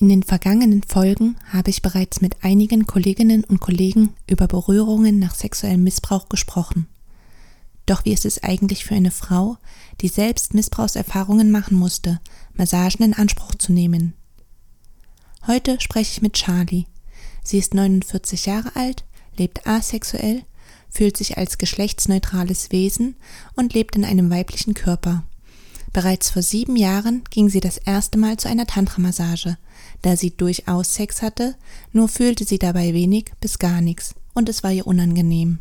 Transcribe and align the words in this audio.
In 0.00 0.08
den 0.08 0.22
vergangenen 0.22 0.84
Folgen 0.84 1.36
habe 1.52 1.70
ich 1.70 1.82
bereits 1.82 2.20
mit 2.20 2.44
einigen 2.44 2.86
Kolleginnen 2.86 3.42
und 3.42 3.58
Kollegen 3.58 4.14
über 4.30 4.46
Berührungen 4.46 5.18
nach 5.18 5.34
sexuellem 5.34 5.82
Missbrauch 5.82 6.28
gesprochen. 6.28 6.86
Doch 7.84 8.04
wie 8.04 8.12
ist 8.12 8.24
es 8.24 8.40
eigentlich 8.44 8.84
für 8.84 8.94
eine 8.94 9.10
Frau, 9.10 9.56
die 10.00 10.06
selbst 10.06 10.54
Missbrauchserfahrungen 10.54 11.50
machen 11.50 11.76
musste, 11.76 12.20
Massagen 12.54 13.06
in 13.06 13.14
Anspruch 13.14 13.56
zu 13.56 13.72
nehmen? 13.72 14.12
Heute 15.48 15.80
spreche 15.80 16.12
ich 16.12 16.22
mit 16.22 16.34
Charlie. 16.34 16.86
Sie 17.42 17.58
ist 17.58 17.74
49 17.74 18.46
Jahre 18.46 18.76
alt, 18.76 19.04
lebt 19.36 19.66
asexuell, 19.66 20.44
fühlt 20.88 21.16
sich 21.16 21.38
als 21.38 21.58
geschlechtsneutrales 21.58 22.70
Wesen 22.70 23.16
und 23.56 23.74
lebt 23.74 23.96
in 23.96 24.04
einem 24.04 24.30
weiblichen 24.30 24.74
Körper. 24.74 25.24
Bereits 25.92 26.30
vor 26.30 26.42
sieben 26.42 26.76
Jahren 26.76 27.24
ging 27.30 27.48
sie 27.48 27.60
das 27.60 27.78
erste 27.78 28.18
Mal 28.18 28.36
zu 28.36 28.48
einer 28.48 28.66
Tantra-Massage, 28.66 29.56
da 30.02 30.16
sie 30.16 30.36
durchaus 30.36 30.94
Sex 30.94 31.22
hatte, 31.22 31.56
nur 31.92 32.08
fühlte 32.08 32.44
sie 32.44 32.58
dabei 32.58 32.94
wenig 32.94 33.32
bis 33.40 33.58
gar 33.58 33.80
nichts 33.80 34.14
und 34.34 34.48
es 34.48 34.62
war 34.62 34.72
ihr 34.72 34.86
unangenehm. 34.86 35.60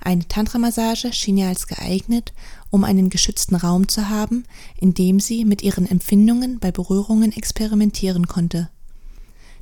Eine 0.00 0.26
Tantra-Massage 0.28 1.12
schien 1.12 1.36
ihr 1.36 1.48
als 1.48 1.66
geeignet, 1.66 2.32
um 2.70 2.84
einen 2.84 3.10
geschützten 3.10 3.56
Raum 3.56 3.88
zu 3.88 4.08
haben, 4.08 4.44
in 4.80 4.94
dem 4.94 5.18
sie 5.18 5.44
mit 5.44 5.62
ihren 5.62 5.90
Empfindungen 5.90 6.60
bei 6.60 6.70
Berührungen 6.70 7.32
experimentieren 7.32 8.28
konnte. 8.28 8.70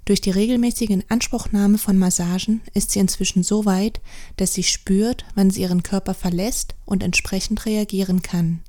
Durch 0.04 0.20
die 0.20 0.30
regelmäßige 0.30 0.90
Inanspruchnahme 0.90 1.78
von 1.78 1.98
Massagen 1.98 2.60
ist 2.74 2.92
sie 2.92 3.00
inzwischen 3.00 3.42
so 3.42 3.64
weit, 3.64 4.00
dass 4.36 4.54
sie 4.54 4.62
spürt, 4.62 5.24
wann 5.34 5.50
sie 5.50 5.62
ihren 5.62 5.82
Körper 5.82 6.14
verlässt 6.14 6.76
und 6.84 7.02
entsprechend 7.02 7.66
reagieren 7.66 8.22
kann. 8.22 8.62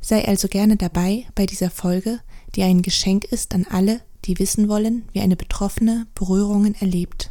Sei 0.00 0.26
also 0.26 0.48
gerne 0.48 0.76
dabei 0.76 1.26
bei 1.34 1.46
dieser 1.46 1.70
Folge, 1.70 2.20
die 2.56 2.62
ein 2.62 2.82
Geschenk 2.82 3.26
ist 3.26 3.54
an 3.54 3.66
alle, 3.70 4.00
die 4.24 4.38
wissen 4.38 4.68
wollen, 4.68 5.04
wie 5.12 5.20
eine 5.20 5.36
Betroffene 5.36 6.06
Berührungen 6.14 6.74
erlebt. 6.74 7.30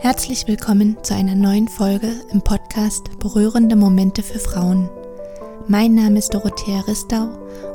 Herzlich 0.00 0.46
willkommen 0.46 0.96
zu 1.02 1.14
einer 1.14 1.34
neuen 1.34 1.68
Folge 1.68 2.12
im 2.30 2.40
Podcast 2.42 3.18
Berührende 3.18 3.76
Momente 3.76 4.22
für 4.22 4.38
Frauen. 4.38 4.88
Mein 5.66 5.94
Name 5.94 6.18
ist 6.18 6.32
Dorothea 6.32 6.80
Ristau 6.80 7.28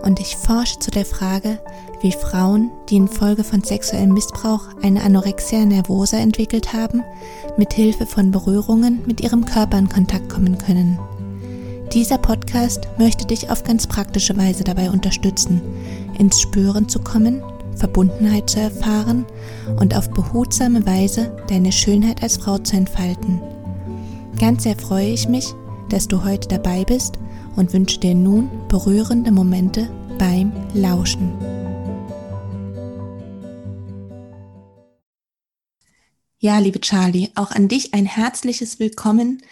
und 0.04 0.20
ich 0.20 0.36
forsche 0.36 0.80
zu 0.80 0.90
der 0.90 1.06
Frage, 1.06 1.60
wie 2.02 2.12
Frauen, 2.12 2.72
die 2.90 2.96
infolge 2.96 3.44
von 3.44 3.64
sexuellem 3.64 4.14
Missbrauch 4.14 4.70
eine 4.82 5.04
Anorexia 5.04 5.64
nervosa 5.66 6.18
entwickelt 6.18 6.74
haben, 6.74 7.04
mit 7.56 7.74
Hilfe 7.74 8.08
von 8.08 8.32
Berührungen 8.32 9.02
mit 9.06 9.22
ihrem 9.22 9.46
Körper 9.46 9.78
in 9.78 9.90
Kontakt 9.90 10.30
kommen 10.30 10.58
können. 10.58 10.98
Dieser 11.94 12.18
Podcast 12.18 12.88
möchte 12.98 13.28
dich 13.28 13.52
auf 13.52 13.64
ganz 13.64 13.86
praktische 13.86 14.36
Weise 14.36 14.64
dabei 14.64 14.90
unterstützen, 14.90 15.62
ins 16.18 16.42
Spüren 16.42 16.90
zu 16.90 17.00
kommen, 17.00 17.44
Verbundenheit 17.76 18.50
zu 18.50 18.60
erfahren 18.60 19.28
und 19.80 19.96
auf 19.96 20.10
behutsame 20.10 20.84
Weise 20.88 21.38
deine 21.48 21.72
Schönheit 21.72 22.24
als 22.24 22.38
Frau 22.38 22.58
zu 22.58 22.78
entfalten. 22.78 23.40
Ganz 24.40 24.64
sehr 24.64 24.76
freue 24.76 25.10
ich 25.10 25.28
mich, 25.28 25.54
dass 25.90 26.08
du 26.08 26.24
heute 26.24 26.48
dabei 26.48 26.84
bist 26.84 27.20
und 27.56 27.74
wünsche 27.74 28.00
dir 28.00 28.16
nun 28.16 28.50
berührende 28.70 29.32
Momente 29.32 29.88
beim 30.18 30.52
Lauschen. 30.74 31.32
Ja, 36.40 36.58
liebe 36.58 36.82
Charlie, 36.82 37.30
auch 37.36 37.52
an 37.52 37.68
dich 37.68 37.94
ein 37.94 38.08
herzliches 38.08 38.80
Willkommen. 38.80 39.44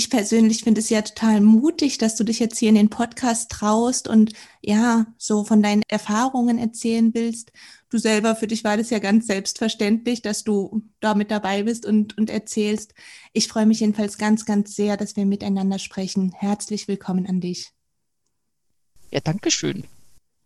Ich 0.00 0.08
persönlich 0.08 0.64
finde 0.64 0.80
es 0.80 0.88
ja 0.88 1.02
total 1.02 1.42
mutig, 1.42 1.98
dass 1.98 2.16
du 2.16 2.24
dich 2.24 2.38
jetzt 2.38 2.58
hier 2.58 2.70
in 2.70 2.74
den 2.74 2.88
Podcast 2.88 3.50
traust 3.50 4.08
und 4.08 4.32
ja, 4.62 5.04
so 5.18 5.44
von 5.44 5.62
deinen 5.62 5.82
Erfahrungen 5.88 6.56
erzählen 6.56 7.12
willst. 7.12 7.52
Du 7.90 7.98
selber, 7.98 8.34
für 8.34 8.46
dich 8.46 8.64
war 8.64 8.78
das 8.78 8.88
ja 8.88 8.98
ganz 8.98 9.26
selbstverständlich, 9.26 10.22
dass 10.22 10.42
du 10.42 10.80
da 11.00 11.14
mit 11.14 11.30
dabei 11.30 11.64
bist 11.64 11.84
und, 11.84 12.16
und 12.16 12.30
erzählst. 12.30 12.94
Ich 13.34 13.46
freue 13.46 13.66
mich 13.66 13.80
jedenfalls 13.80 14.16
ganz, 14.16 14.46
ganz 14.46 14.74
sehr, 14.74 14.96
dass 14.96 15.16
wir 15.16 15.26
miteinander 15.26 15.78
sprechen. 15.78 16.32
Herzlich 16.32 16.88
willkommen 16.88 17.26
an 17.26 17.42
dich. 17.42 17.70
Ja, 19.10 19.20
danke 19.20 19.50
schön. 19.50 19.84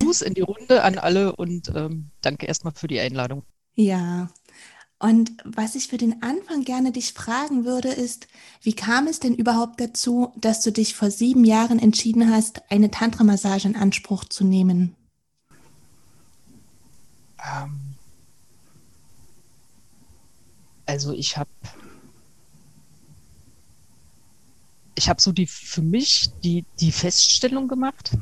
Gruß 0.01 0.23
in 0.23 0.35
die 0.35 0.41
Runde 0.41 0.83
an 0.83 0.99
alle 0.99 1.37
und 1.37 1.71
ähm, 1.77 2.11
danke 2.23 2.47
erstmal 2.47 2.75
für 2.75 2.89
die 2.89 2.99
Einladung. 2.99 3.45
Ja, 3.77 4.31
und 5.05 5.33
was 5.45 5.75
ich 5.75 5.89
für 5.89 5.99
den 5.99 6.23
Anfang 6.23 6.65
gerne 6.65 6.91
dich 6.91 7.13
fragen 7.13 7.67
würde, 7.67 7.89
ist, 7.91 8.27
wie 8.63 8.73
kam 8.73 9.07
es 9.07 9.21
denn 9.21 9.35
überhaupt 9.35 9.79
dazu, 9.79 10.33
dass 10.35 10.63
du 10.63 10.73
dich 10.73 10.95
vor 10.95 11.11
sieben 11.11 11.45
Jahren 11.45 11.79
entschieden 11.79 12.31
hast, 12.31 12.63
eine 12.71 12.91
Tantra-Massage 12.91 13.69
in 13.69 13.77
Anspruch 13.77 14.25
zu 14.25 14.45
nehmen? 14.45 14.97
Ähm, 17.39 17.97
also 20.87 21.13
ich 21.13 21.37
habe 21.37 21.51
ich 24.95 25.11
habe 25.11 25.21
so 25.21 25.33
die 25.33 25.47
für 25.47 25.83
mich 25.83 26.31
die 26.43 26.65
die 26.81 26.93
Feststellung 26.93 27.69
gemacht. 27.69 28.17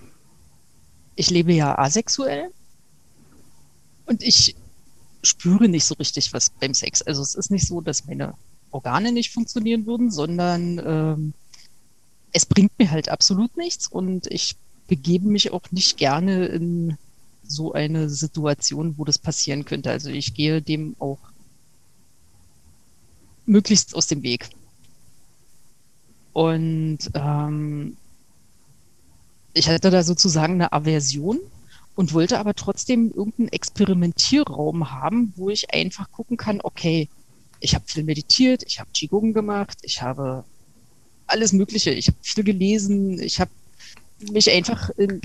Ich 1.14 1.30
lebe 1.30 1.52
ja 1.52 1.78
asexuell 1.78 2.50
und 4.06 4.24
ich 4.24 4.56
spüre 5.22 5.68
nicht 5.68 5.84
so 5.84 5.94
richtig 5.94 6.32
was 6.32 6.50
beim 6.50 6.74
Sex. 6.74 7.02
Also 7.02 7.22
es 7.22 7.34
ist 7.34 7.50
nicht 7.50 7.66
so, 7.66 7.80
dass 7.80 8.06
meine 8.06 8.34
Organe 8.70 9.12
nicht 9.12 9.32
funktionieren 9.32 9.86
würden, 9.86 10.10
sondern 10.10 10.80
ähm, 10.84 11.34
es 12.32 12.46
bringt 12.46 12.78
mir 12.78 12.90
halt 12.90 13.08
absolut 13.08 13.56
nichts 13.56 13.86
und 13.86 14.26
ich 14.28 14.56
begebe 14.88 15.28
mich 15.28 15.52
auch 15.52 15.62
nicht 15.70 15.96
gerne 15.96 16.46
in 16.46 16.96
so 17.42 17.72
eine 17.72 18.08
Situation, 18.08 18.96
wo 18.96 19.04
das 19.04 19.18
passieren 19.18 19.64
könnte. 19.64 19.90
Also 19.90 20.10
ich 20.10 20.34
gehe 20.34 20.62
dem 20.62 20.96
auch 20.98 21.18
möglichst 23.46 23.94
aus 23.94 24.06
dem 24.06 24.22
Weg. 24.22 24.48
Und 26.32 26.98
ähm, 27.14 27.96
ich 29.52 29.68
hatte 29.68 29.90
da 29.90 30.02
sozusagen 30.02 30.54
eine 30.54 30.72
Aversion 30.72 31.38
und 31.94 32.14
wollte 32.14 32.38
aber 32.38 32.54
trotzdem 32.54 33.10
irgendeinen 33.10 33.48
Experimentierraum 33.48 34.90
haben, 34.90 35.32
wo 35.36 35.50
ich 35.50 35.74
einfach 35.74 36.10
gucken 36.10 36.36
kann, 36.36 36.60
okay, 36.62 37.08
ich 37.60 37.74
habe 37.74 37.84
viel 37.86 38.04
meditiert, 38.04 38.62
ich 38.66 38.80
habe 38.80 38.90
Qigong 38.92 39.34
gemacht, 39.34 39.78
ich 39.82 40.02
habe 40.02 40.44
alles 41.26 41.52
Mögliche, 41.52 41.90
ich 41.90 42.08
habe 42.08 42.18
viel 42.20 42.44
gelesen, 42.44 43.20
ich 43.20 43.40
habe 43.40 43.50
mich 44.30 44.50
einfach 44.50 44.90
in, 44.90 45.20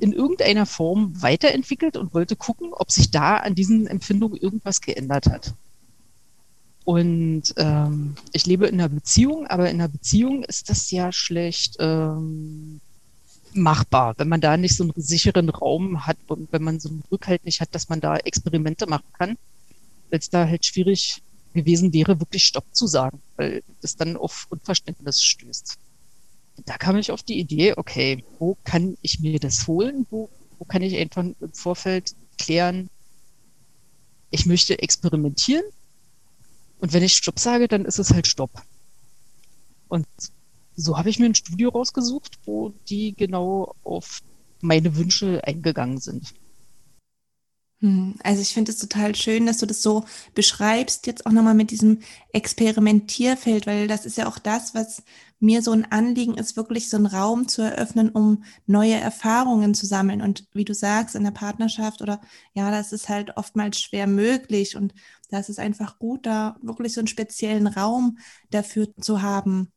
in 0.00 0.12
irgendeiner 0.12 0.66
Form 0.66 1.20
weiterentwickelt 1.20 1.96
und 1.96 2.14
wollte 2.14 2.36
gucken, 2.36 2.72
ob 2.72 2.90
sich 2.90 3.10
da 3.10 3.36
an 3.36 3.54
diesen 3.54 3.86
Empfindungen 3.86 4.38
irgendwas 4.38 4.80
geändert 4.80 5.26
hat. 5.26 5.54
Und 6.84 7.54
ähm, 7.58 8.14
ich 8.32 8.46
lebe 8.46 8.66
in 8.66 8.74
einer 8.74 8.88
Beziehung, 8.88 9.46
aber 9.46 9.68
in 9.68 9.76
einer 9.76 9.88
Beziehung 9.88 10.42
ist 10.44 10.70
das 10.70 10.90
ja 10.90 11.12
schlecht 11.12 11.76
ähm, 11.80 12.80
machbar, 13.54 14.14
wenn 14.18 14.28
man 14.28 14.40
da 14.40 14.56
nicht 14.56 14.76
so 14.76 14.84
einen 14.84 14.92
sicheren 14.96 15.48
Raum 15.48 16.06
hat 16.06 16.18
und 16.26 16.52
wenn 16.52 16.62
man 16.62 16.80
so 16.80 16.88
einen 16.88 17.02
Rückhalt 17.10 17.44
nicht 17.44 17.60
hat, 17.60 17.74
dass 17.74 17.88
man 17.88 18.00
da 18.00 18.16
Experimente 18.16 18.86
machen 18.86 19.12
kann, 19.12 19.38
weil 20.10 20.18
es 20.18 20.30
da 20.30 20.46
halt 20.46 20.64
schwierig 20.64 21.22
gewesen 21.54 21.92
wäre, 21.92 22.20
wirklich 22.20 22.44
Stopp 22.44 22.66
zu 22.72 22.86
sagen, 22.86 23.20
weil 23.36 23.62
das 23.80 23.96
dann 23.96 24.16
auf 24.16 24.46
Unverständnis 24.50 25.22
stößt. 25.22 25.76
Da 26.66 26.76
kam 26.76 26.96
ich 26.96 27.10
auf 27.10 27.22
die 27.22 27.38
Idee, 27.38 27.74
okay, 27.76 28.24
wo 28.38 28.56
kann 28.64 28.96
ich 29.02 29.20
mir 29.20 29.38
das 29.38 29.66
holen? 29.66 30.06
Wo, 30.10 30.28
wo 30.58 30.64
kann 30.64 30.82
ich 30.82 30.96
einfach 30.96 31.24
im 31.24 31.52
Vorfeld 31.52 32.14
klären, 32.36 32.90
ich 34.30 34.46
möchte 34.46 34.78
experimentieren 34.78 35.64
und 36.80 36.92
wenn 36.92 37.02
ich 37.02 37.14
Stopp 37.14 37.38
sage, 37.38 37.68
dann 37.68 37.84
ist 37.84 37.98
es 37.98 38.12
halt 38.12 38.26
Stopp. 38.26 38.50
Und 39.88 40.06
so 40.78 40.96
habe 40.96 41.10
ich 41.10 41.18
mir 41.18 41.26
ein 41.26 41.34
Studio 41.34 41.70
rausgesucht, 41.70 42.38
wo 42.44 42.72
die 42.88 43.14
genau 43.14 43.74
auf 43.82 44.20
meine 44.60 44.96
Wünsche 44.96 45.42
eingegangen 45.44 45.98
sind. 45.98 46.34
Hm, 47.80 48.16
also 48.24 48.42
ich 48.42 48.52
finde 48.54 48.72
es 48.72 48.78
total 48.78 49.14
schön, 49.14 49.46
dass 49.46 49.58
du 49.58 49.66
das 49.66 49.82
so 49.82 50.04
beschreibst, 50.34 51.06
jetzt 51.06 51.26
auch 51.26 51.30
nochmal 51.32 51.54
mit 51.54 51.70
diesem 51.70 52.00
Experimentierfeld, 52.32 53.66
weil 53.68 53.86
das 53.86 54.04
ist 54.04 54.16
ja 54.16 54.26
auch 54.28 54.38
das, 54.38 54.74
was 54.74 55.02
mir 55.38 55.62
so 55.62 55.70
ein 55.72 55.90
Anliegen 55.92 56.36
ist, 56.36 56.56
wirklich 56.56 56.90
so 56.90 56.96
einen 56.96 57.06
Raum 57.06 57.46
zu 57.46 57.62
eröffnen, 57.62 58.10
um 58.10 58.42
neue 58.66 58.94
Erfahrungen 58.96 59.74
zu 59.74 59.86
sammeln. 59.86 60.22
Und 60.22 60.44
wie 60.52 60.64
du 60.64 60.74
sagst, 60.74 61.14
in 61.14 61.22
der 61.22 61.30
Partnerschaft 61.30 62.02
oder 62.02 62.20
ja, 62.52 62.70
das 62.72 62.92
ist 62.92 63.08
halt 63.08 63.36
oftmals 63.36 63.80
schwer 63.80 64.08
möglich. 64.08 64.74
Und 64.76 64.92
das 65.30 65.48
ist 65.48 65.60
einfach 65.60 65.98
gut, 66.00 66.26
da 66.26 66.56
wirklich 66.62 66.94
so 66.94 67.00
einen 67.00 67.06
speziellen 67.08 67.68
Raum 67.68 68.18
dafür 68.50 68.88
zu 68.96 69.22
haben. 69.22 69.72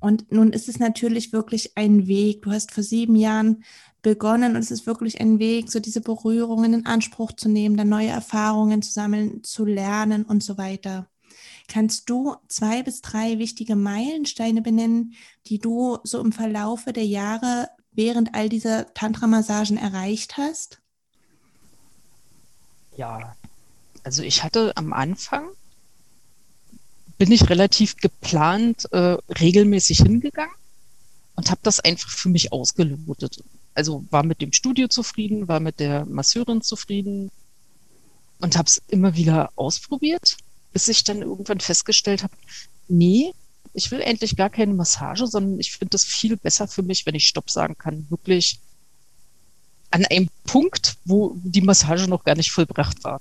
Und 0.00 0.30
nun 0.32 0.52
ist 0.52 0.68
es 0.68 0.78
natürlich 0.78 1.32
wirklich 1.32 1.76
ein 1.76 2.06
Weg. 2.06 2.42
Du 2.42 2.50
hast 2.50 2.72
vor 2.72 2.82
sieben 2.82 3.16
Jahren 3.16 3.64
begonnen 4.02 4.54
und 4.54 4.62
es 4.62 4.70
ist 4.70 4.86
wirklich 4.86 5.20
ein 5.20 5.38
Weg, 5.38 5.70
so 5.70 5.80
diese 5.80 6.00
Berührungen 6.00 6.74
in 6.74 6.86
Anspruch 6.86 7.32
zu 7.32 7.48
nehmen, 7.48 7.76
dann 7.76 7.88
neue 7.88 8.08
Erfahrungen 8.08 8.82
zu 8.82 8.92
sammeln, 8.92 9.42
zu 9.42 9.64
lernen 9.64 10.24
und 10.24 10.44
so 10.44 10.58
weiter. 10.58 11.08
Kannst 11.68 12.08
du 12.08 12.36
zwei 12.48 12.82
bis 12.82 13.00
drei 13.00 13.38
wichtige 13.38 13.74
Meilensteine 13.74 14.62
benennen, 14.62 15.14
die 15.46 15.58
du 15.58 15.98
so 16.04 16.20
im 16.20 16.30
Verlaufe 16.32 16.92
der 16.92 17.06
Jahre 17.06 17.68
während 17.90 18.34
all 18.34 18.48
dieser 18.48 18.92
Tantra-Massagen 18.94 19.76
erreicht 19.76 20.36
hast? 20.36 20.80
Ja, 22.96 23.34
also 24.04 24.22
ich 24.22 24.44
hatte 24.44 24.72
am 24.76 24.92
Anfang, 24.92 25.48
bin 27.18 27.32
ich 27.32 27.48
relativ 27.48 27.96
geplant 27.96 28.92
äh, 28.92 29.16
regelmäßig 29.40 29.98
hingegangen 29.98 30.54
und 31.34 31.50
habe 31.50 31.60
das 31.62 31.80
einfach 31.80 32.10
für 32.10 32.28
mich 32.28 32.52
ausgelotet. 32.52 33.42
Also 33.74 34.04
war 34.10 34.22
mit 34.22 34.40
dem 34.40 34.52
Studio 34.52 34.88
zufrieden, 34.88 35.48
war 35.48 35.60
mit 35.60 35.80
der 35.80 36.06
Masseurin 36.06 36.62
zufrieden 36.62 37.30
und 38.40 38.56
habe 38.56 38.66
es 38.66 38.82
immer 38.88 39.16
wieder 39.16 39.50
ausprobiert, 39.56 40.36
bis 40.72 40.88
ich 40.88 41.04
dann 41.04 41.22
irgendwann 41.22 41.60
festgestellt 41.60 42.22
habe, 42.22 42.34
nee, 42.88 43.32
ich 43.72 43.90
will 43.90 44.00
endlich 44.00 44.36
gar 44.36 44.48
keine 44.48 44.72
Massage, 44.72 45.26
sondern 45.26 45.60
ich 45.60 45.72
finde 45.72 45.96
es 45.96 46.04
viel 46.04 46.36
besser 46.36 46.66
für 46.66 46.82
mich, 46.82 47.04
wenn 47.04 47.14
ich 47.14 47.26
Stopp 47.26 47.50
sagen 47.50 47.76
kann. 47.76 48.06
Wirklich 48.08 48.58
an 49.90 50.04
einem 50.06 50.28
Punkt, 50.44 50.96
wo 51.04 51.36
die 51.44 51.60
Massage 51.60 52.08
noch 52.08 52.24
gar 52.24 52.34
nicht 52.34 52.50
vollbracht 52.50 53.04
war. 53.04 53.20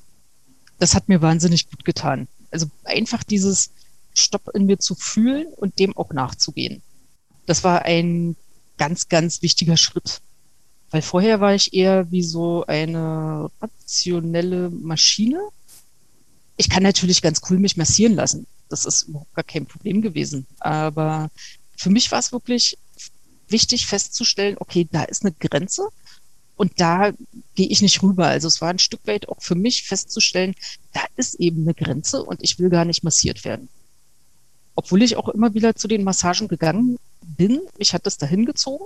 Das 0.80 0.96
hat 0.96 1.10
mir 1.10 1.22
wahnsinnig 1.22 1.70
gut 1.70 1.84
getan. 1.84 2.28
Also 2.52 2.68
einfach 2.86 3.24
dieses 3.24 3.72
Stopp 4.16 4.50
in 4.54 4.66
mir 4.66 4.80
zu 4.80 4.96
fühlen 4.96 5.48
und 5.56 5.80
dem 5.80 5.96
auch 5.96 6.12
nachzugehen. 6.12 6.82
Das 7.46 7.64
war 7.64 7.84
ein 7.84 8.36
ganz, 8.78 9.08
ganz 9.10 9.42
wichtiger 9.42 9.78
Schritt. 9.78 10.22
Weil 10.92 11.02
vorher 11.02 11.42
war 11.42 11.54
ich 11.54 11.74
eher 11.74 12.12
wie 12.12 12.24
so 12.24 12.66
eine 12.66 13.50
rationelle 13.62 14.70
Maschine. 14.70 15.40
Ich 16.58 16.70
kann 16.70 16.84
natürlich 16.84 17.22
ganz 17.22 17.42
cool 17.50 17.60
mich 17.60 17.78
massieren 17.78 18.16
lassen. 18.16 18.48
Das 18.70 18.86
ist 18.86 19.04
überhaupt 19.04 19.34
gar 19.34 19.44
kein 19.44 19.66
Problem 19.66 20.02
gewesen. 20.02 20.46
Aber 20.60 21.30
für 21.76 21.90
mich 21.90 22.12
war 22.12 22.20
es 22.20 22.32
wirklich 22.32 22.78
wichtig 23.48 23.86
festzustellen, 23.86 24.56
okay, 24.60 24.88
da 24.92 25.04
ist 25.04 25.24
eine 25.24 25.34
Grenze 25.34 25.90
und 26.56 26.80
da 26.80 27.12
gehe 27.56 27.68
ich 27.68 27.82
nicht 27.82 28.02
rüber. 28.02 28.28
Also 28.28 28.48
es 28.48 28.62
war 28.62 28.70
ein 28.70 28.80
Stück 28.80 29.06
weit 29.06 29.28
auch 29.30 29.42
für 29.42 29.56
mich 29.56 29.84
festzustellen, 29.84 30.56
da 30.94 31.02
ist 31.16 31.36
eben 31.36 31.64
eine 31.64 31.74
Grenze 31.74 32.24
und 32.24 32.42
ich 32.42 32.58
will 32.58 32.70
gar 32.70 32.86
nicht 32.86 33.04
massiert 33.04 33.44
werden. 33.46 33.70
Obwohl 34.76 35.02
ich 35.04 35.16
auch 35.16 35.30
immer 35.30 35.54
wieder 35.54 35.76
zu 35.76 35.88
den 35.88 36.04
Massagen 36.04 36.48
gegangen 36.48 37.00
bin, 37.22 37.62
mich 37.78 37.94
hat 37.94 38.06
das 38.06 38.18
dahin 38.18 38.46
gezogen 38.46 38.86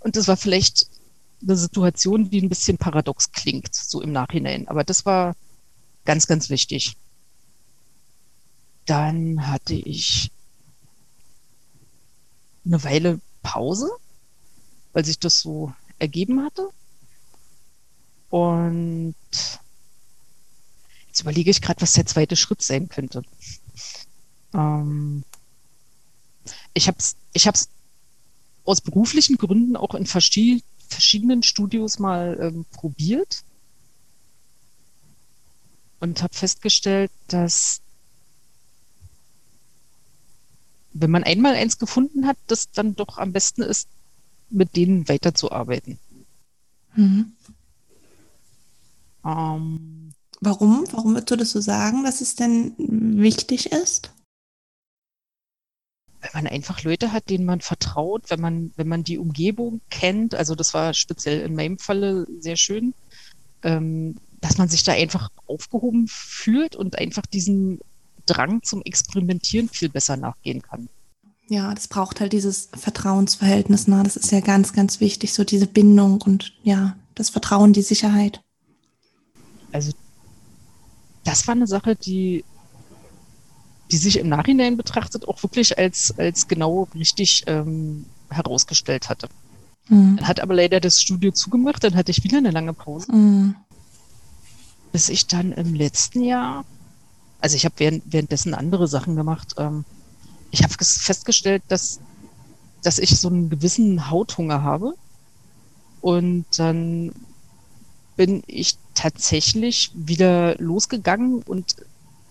und 0.00 0.16
das 0.16 0.28
war 0.28 0.36
vielleicht 0.36 0.86
eine 1.42 1.56
Situation, 1.56 2.30
die 2.30 2.40
ein 2.40 2.48
bisschen 2.48 2.78
paradox 2.78 3.32
klingt, 3.32 3.74
so 3.74 4.00
im 4.00 4.12
Nachhinein. 4.12 4.68
Aber 4.68 4.84
das 4.84 5.04
war 5.04 5.34
ganz, 6.04 6.26
ganz 6.26 6.50
wichtig. 6.50 6.96
Dann 8.86 9.46
hatte 9.48 9.74
ich 9.74 10.30
eine 12.64 12.82
Weile 12.84 13.20
Pause, 13.42 13.90
weil 14.92 15.04
sich 15.04 15.18
das 15.18 15.40
so 15.40 15.72
ergeben 15.98 16.44
hatte. 16.44 16.68
Und 18.30 19.14
jetzt 21.08 21.20
überlege 21.20 21.50
ich 21.50 21.62
gerade, 21.62 21.80
was 21.80 21.92
der 21.92 22.06
zweite 22.06 22.36
Schritt 22.36 22.62
sein 22.62 22.88
könnte. 22.88 23.22
Ähm 24.56 25.22
ich 26.74 26.88
habe 26.88 26.98
es 26.98 27.16
ich 27.32 27.46
hab's 27.46 27.68
aus 28.64 28.80
beruflichen 28.80 29.36
Gründen 29.36 29.76
auch 29.76 29.94
in 29.94 30.06
verschiedenen 30.06 31.42
Studios 31.42 31.98
mal 31.98 32.36
ähm, 32.40 32.64
probiert 32.72 33.44
und 36.00 36.22
habe 36.22 36.34
festgestellt, 36.34 37.10
dass 37.28 37.80
wenn 40.92 41.10
man 41.10 41.24
einmal 41.24 41.54
eins 41.54 41.78
gefunden 41.78 42.26
hat, 42.26 42.38
das 42.46 42.70
dann 42.70 42.96
doch 42.96 43.18
am 43.18 43.32
besten 43.32 43.62
ist, 43.62 43.88
mit 44.48 44.76
denen 44.76 45.08
weiterzuarbeiten. 45.08 45.98
Mhm. 46.94 47.32
Ähm, 49.24 50.12
Warum? 50.40 50.84
Warum 50.92 51.14
würdest 51.14 51.30
du 51.30 51.36
das 51.36 51.50
so 51.50 51.60
sagen, 51.60 52.04
dass 52.04 52.20
es 52.20 52.34
denn 52.34 52.74
wichtig 52.78 53.72
ist? 53.72 54.10
Wenn 56.32 56.44
man 56.44 56.52
einfach 56.52 56.82
Leute 56.82 57.12
hat, 57.12 57.30
denen 57.30 57.44
man 57.44 57.60
vertraut, 57.60 58.30
wenn 58.30 58.40
man, 58.40 58.72
wenn 58.76 58.88
man 58.88 59.04
die 59.04 59.18
Umgebung 59.18 59.80
kennt, 59.90 60.34
also 60.34 60.54
das 60.54 60.74
war 60.74 60.94
speziell 60.94 61.40
in 61.40 61.54
meinem 61.54 61.78
Falle 61.78 62.26
sehr 62.40 62.56
schön, 62.56 62.94
ähm, 63.62 64.16
dass 64.40 64.58
man 64.58 64.68
sich 64.68 64.82
da 64.82 64.92
einfach 64.92 65.30
aufgehoben 65.46 66.06
fühlt 66.08 66.76
und 66.76 66.98
einfach 66.98 67.26
diesen 67.26 67.80
Drang 68.26 68.62
zum 68.62 68.82
Experimentieren 68.82 69.68
viel 69.68 69.88
besser 69.88 70.16
nachgehen 70.16 70.62
kann. 70.62 70.88
Ja, 71.48 71.72
das 71.74 71.86
braucht 71.86 72.20
halt 72.20 72.32
dieses 72.32 72.70
Vertrauensverhältnis. 72.74 73.86
Ne? 73.86 74.02
Das 74.02 74.16
ist 74.16 74.32
ja 74.32 74.40
ganz, 74.40 74.72
ganz 74.72 75.00
wichtig, 75.00 75.32
so 75.32 75.44
diese 75.44 75.68
Bindung 75.68 76.20
und 76.22 76.54
ja, 76.64 76.96
das 77.14 77.30
Vertrauen, 77.30 77.72
die 77.72 77.82
Sicherheit. 77.82 78.42
Also 79.72 79.92
das 81.24 81.46
war 81.46 81.54
eine 81.54 81.66
Sache, 81.66 81.94
die, 81.94 82.44
die 83.90 83.96
sich 83.96 84.18
im 84.18 84.28
Nachhinein 84.28 84.76
betrachtet 84.76 85.28
auch 85.28 85.42
wirklich 85.42 85.78
als, 85.78 86.14
als 86.18 86.48
genau 86.48 86.88
richtig 86.94 87.44
ähm, 87.46 88.06
herausgestellt 88.30 89.08
hatte. 89.08 89.28
Mhm. 89.88 90.16
Dann 90.16 90.28
hat 90.28 90.40
aber 90.40 90.54
leider 90.54 90.80
das 90.80 91.00
Studio 91.00 91.30
zugemacht, 91.32 91.84
dann 91.84 91.94
hatte 91.94 92.10
ich 92.10 92.24
wieder 92.24 92.38
eine 92.38 92.50
lange 92.50 92.72
Pause. 92.72 93.12
Mhm. 93.12 93.54
Bis 94.92 95.08
ich 95.08 95.26
dann 95.26 95.52
im 95.52 95.74
letzten 95.74 96.22
Jahr 96.22 96.64
also 97.40 97.56
ich 97.56 97.64
habe 97.64 97.74
während, 97.78 98.02
währenddessen 98.12 98.54
andere 98.54 98.88
Sachen 98.88 99.16
gemacht. 99.16 99.54
Ähm, 99.58 99.84
ich 100.50 100.62
habe 100.62 100.72
festgestellt, 100.72 101.62
dass, 101.68 102.00
dass 102.82 102.98
ich 102.98 103.18
so 103.18 103.28
einen 103.28 103.50
gewissen 103.50 104.10
Hauthunger 104.10 104.62
habe. 104.62 104.94
Und 106.00 106.46
dann 106.56 107.12
bin 108.16 108.42
ich 108.46 108.78
tatsächlich 108.94 109.90
wieder 109.94 110.56
losgegangen 110.56 111.42
und 111.42 111.76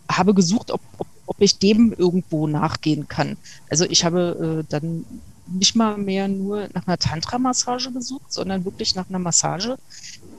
habe 0.09 0.33
gesucht, 0.33 0.71
ob, 0.71 0.81
ob, 0.97 1.07
ob 1.25 1.37
ich 1.39 1.57
dem 1.57 1.93
irgendwo 1.93 2.47
nachgehen 2.47 3.07
kann. 3.07 3.37
Also 3.69 3.85
ich 3.85 4.05
habe 4.05 4.63
äh, 4.63 4.69
dann 4.69 5.05
nicht 5.47 5.75
mal 5.75 5.97
mehr 5.97 6.27
nur 6.27 6.69
nach 6.73 6.87
einer 6.87 6.97
Tantra-Massage 6.97 7.91
gesucht, 7.91 8.33
sondern 8.33 8.65
wirklich 8.65 8.95
nach 8.95 9.09
einer 9.09 9.19
Massage, 9.19 9.77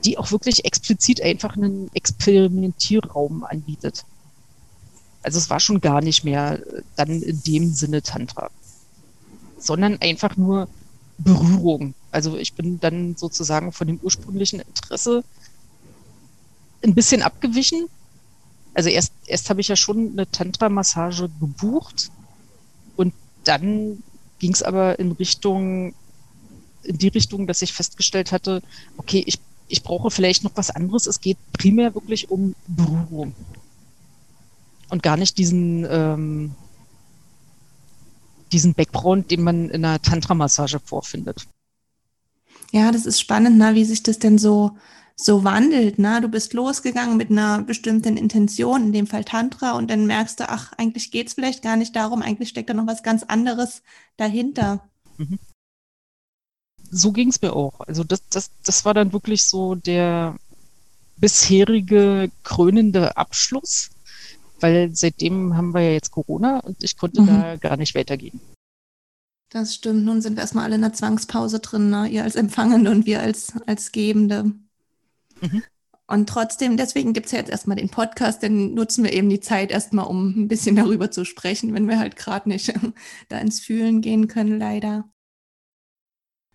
die 0.03 0.17
auch 0.17 0.31
wirklich 0.31 0.65
explizit 0.65 1.21
einfach 1.21 1.55
einen 1.55 1.89
Experimentierraum 1.93 3.43
anbietet. 3.43 4.05
Also 5.23 5.39
es 5.39 5.49
war 5.49 5.59
schon 5.59 5.81
gar 5.81 6.01
nicht 6.01 6.23
mehr 6.23 6.59
äh, 6.59 6.81
dann 6.95 7.21
in 7.21 7.41
dem 7.43 7.73
Sinne 7.73 8.01
Tantra, 8.01 8.49
sondern 9.57 9.99
einfach 10.01 10.37
nur 10.37 10.67
Berührung. 11.17 11.95
Also 12.11 12.37
ich 12.37 12.53
bin 12.53 12.79
dann 12.79 13.15
sozusagen 13.15 13.71
von 13.71 13.87
dem 13.87 13.99
ursprünglichen 14.01 14.59
Interesse 14.59 15.23
ein 16.83 16.93
bisschen 16.93 17.21
abgewichen. 17.21 17.87
Also 18.73 18.89
erst, 18.89 19.13
erst 19.27 19.49
habe 19.49 19.61
ich 19.61 19.67
ja 19.67 19.75
schon 19.75 20.13
eine 20.13 20.29
Tantra-Massage 20.29 21.29
gebucht 21.39 22.11
und 22.95 23.13
dann 23.43 24.01
ging 24.39 24.53
es 24.53 24.63
aber 24.63 24.99
in 24.99 25.11
Richtung, 25.11 25.93
in 26.83 26.97
die 26.97 27.09
Richtung, 27.09 27.47
dass 27.47 27.61
ich 27.61 27.73
festgestellt 27.73 28.31
hatte, 28.31 28.61
okay, 28.97 29.23
ich, 29.25 29.39
ich 29.67 29.83
brauche 29.83 30.09
vielleicht 30.11 30.43
noch 30.43 30.51
was 30.55 30.69
anderes. 30.69 31.07
Es 31.07 31.21
geht 31.21 31.37
primär 31.53 31.93
wirklich 31.93 32.31
um 32.31 32.55
Berührung 32.67 33.35
und 34.89 35.03
gar 35.03 35.17
nicht 35.17 35.37
diesen, 35.37 35.85
ähm, 35.89 36.55
diesen 38.51 38.73
Background, 38.73 39.29
den 39.31 39.43
man 39.43 39.69
in 39.69 39.83
einer 39.83 40.01
Tantra-Massage 40.01 40.79
vorfindet. 40.79 41.47
Ja, 42.71 42.91
das 42.91 43.05
ist 43.05 43.19
spannend, 43.19 43.57
ne, 43.57 43.75
wie 43.75 43.85
sich 43.85 44.03
das 44.03 44.19
denn 44.19 44.37
so, 44.37 44.77
so 45.19 45.43
wandelt. 45.43 45.99
Ne? 45.99 46.21
Du 46.21 46.27
bist 46.27 46.53
losgegangen 46.53 47.17
mit 47.17 47.31
einer 47.31 47.61
bestimmten 47.61 48.17
Intention, 48.17 48.87
in 48.87 48.93
dem 48.93 49.07
Fall 49.07 49.23
Tantra, 49.23 49.71
und 49.71 49.89
dann 49.89 50.05
merkst 50.05 50.39
du, 50.39 50.49
ach, 50.49 50.73
eigentlich 50.73 51.11
geht 51.11 51.27
es 51.27 51.33
vielleicht 51.33 51.63
gar 51.63 51.75
nicht 51.75 51.95
darum, 51.95 52.21
eigentlich 52.21 52.49
steckt 52.49 52.69
da 52.69 52.73
noch 52.73 52.87
was 52.87 53.03
ganz 53.03 53.23
anderes 53.23 53.81
dahinter. 54.17 54.87
Mhm. 55.17 55.39
So 56.89 57.11
ging 57.11 57.29
es 57.29 57.41
mir 57.41 57.53
auch. 57.53 57.81
Also 57.81 58.03
das, 58.03 58.21
das, 58.29 58.51
das 58.63 58.85
war 58.85 58.93
dann 58.93 59.11
wirklich 59.11 59.45
so 59.45 59.75
der 59.75 60.37
bisherige 61.17 62.31
krönende 62.43 63.17
Abschluss 63.17 63.89
weil 64.59 64.95
seitdem 64.95 65.55
haben 65.55 65.73
wir 65.73 65.81
ja 65.81 65.91
jetzt 65.91 66.11
Corona 66.11 66.59
und 66.59 66.83
ich 66.83 66.97
konnte 66.97 67.21
mhm. 67.21 67.27
da 67.27 67.55
gar 67.57 67.77
nicht 67.77 67.95
weitergehen. 67.95 68.39
Das 69.49 69.75
stimmt. 69.75 70.03
Nun 70.03 70.21
sind 70.21 70.35
wir 70.35 70.41
erstmal 70.41 70.65
alle 70.65 70.75
in 70.75 70.81
der 70.81 70.93
Zwangspause 70.93 71.59
drin, 71.59 71.89
ne? 71.89 72.07
ihr 72.07 72.23
als 72.23 72.35
Empfangende 72.35 72.91
und 72.91 73.05
wir 73.05 73.21
als, 73.21 73.53
als 73.65 73.91
Gebende. 73.91 74.51
Mhm. 75.41 75.63
Und 76.09 76.29
trotzdem, 76.29 76.77
deswegen 76.77 77.11
gibt 77.11 77.25
es 77.25 77.33
ja 77.33 77.39
jetzt 77.39 77.51
erstmal 77.51 77.75
den 77.75 77.89
Podcast, 77.89 78.41
denn 78.41 78.73
nutzen 78.73 79.03
wir 79.03 79.11
eben 79.11 79.29
die 79.29 79.41
Zeit 79.41 79.71
erstmal, 79.71 80.07
um 80.07 80.29
ein 80.29 80.47
bisschen 80.47 80.75
darüber 80.77 81.11
zu 81.11 81.25
sprechen, 81.25 81.73
wenn 81.73 81.89
wir 81.89 81.99
halt 81.99 82.15
gerade 82.15 82.47
nicht 82.47 82.73
da 83.29 83.39
ins 83.39 83.59
Fühlen 83.59 84.01
gehen 84.01 84.27
können, 84.27 84.57
leider. 84.57 85.09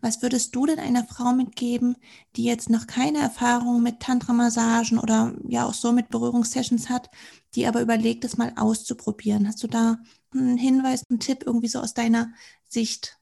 Was 0.01 0.21
würdest 0.21 0.57
du 0.57 0.67
denn 0.67 0.81
einer 0.81 1.05
Frau 1.05 1.33
mitgeben, 1.33 1.97
die 2.35 2.43
jetzt 2.43 2.71
noch 2.71 2.89
keine 2.89 3.19
Erfahrung 3.19 3.85
mit 3.85 4.01
Tantra-Massagen 4.01 4.99
oder 4.99 5.33
ja 5.47 5.65
auch 5.65 5.75
so 5.75 5.93
mit 5.93 6.09
Berührungssessions 6.09 6.89
hat, 6.89 7.09
die 7.55 7.69
aber 7.69 7.81
überlegt, 7.81 8.25
es 8.25 8.37
mal 8.37 8.53
auszuprobieren? 8.57 9.47
Hast 9.47 9.63
du 9.63 9.69
da 9.69 9.99
einen 10.35 10.57
Hinweis, 10.57 11.05
einen 11.09 11.21
Tipp 11.21 11.45
irgendwie 11.47 11.69
so 11.69 11.79
aus 11.79 11.95
deiner 11.95 12.33
Sicht? 12.67 13.21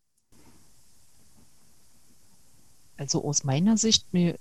Also 2.97 3.25
aus 3.25 3.45
meiner 3.45 3.77
Sicht, 3.77 4.11
mir, 4.15 4.39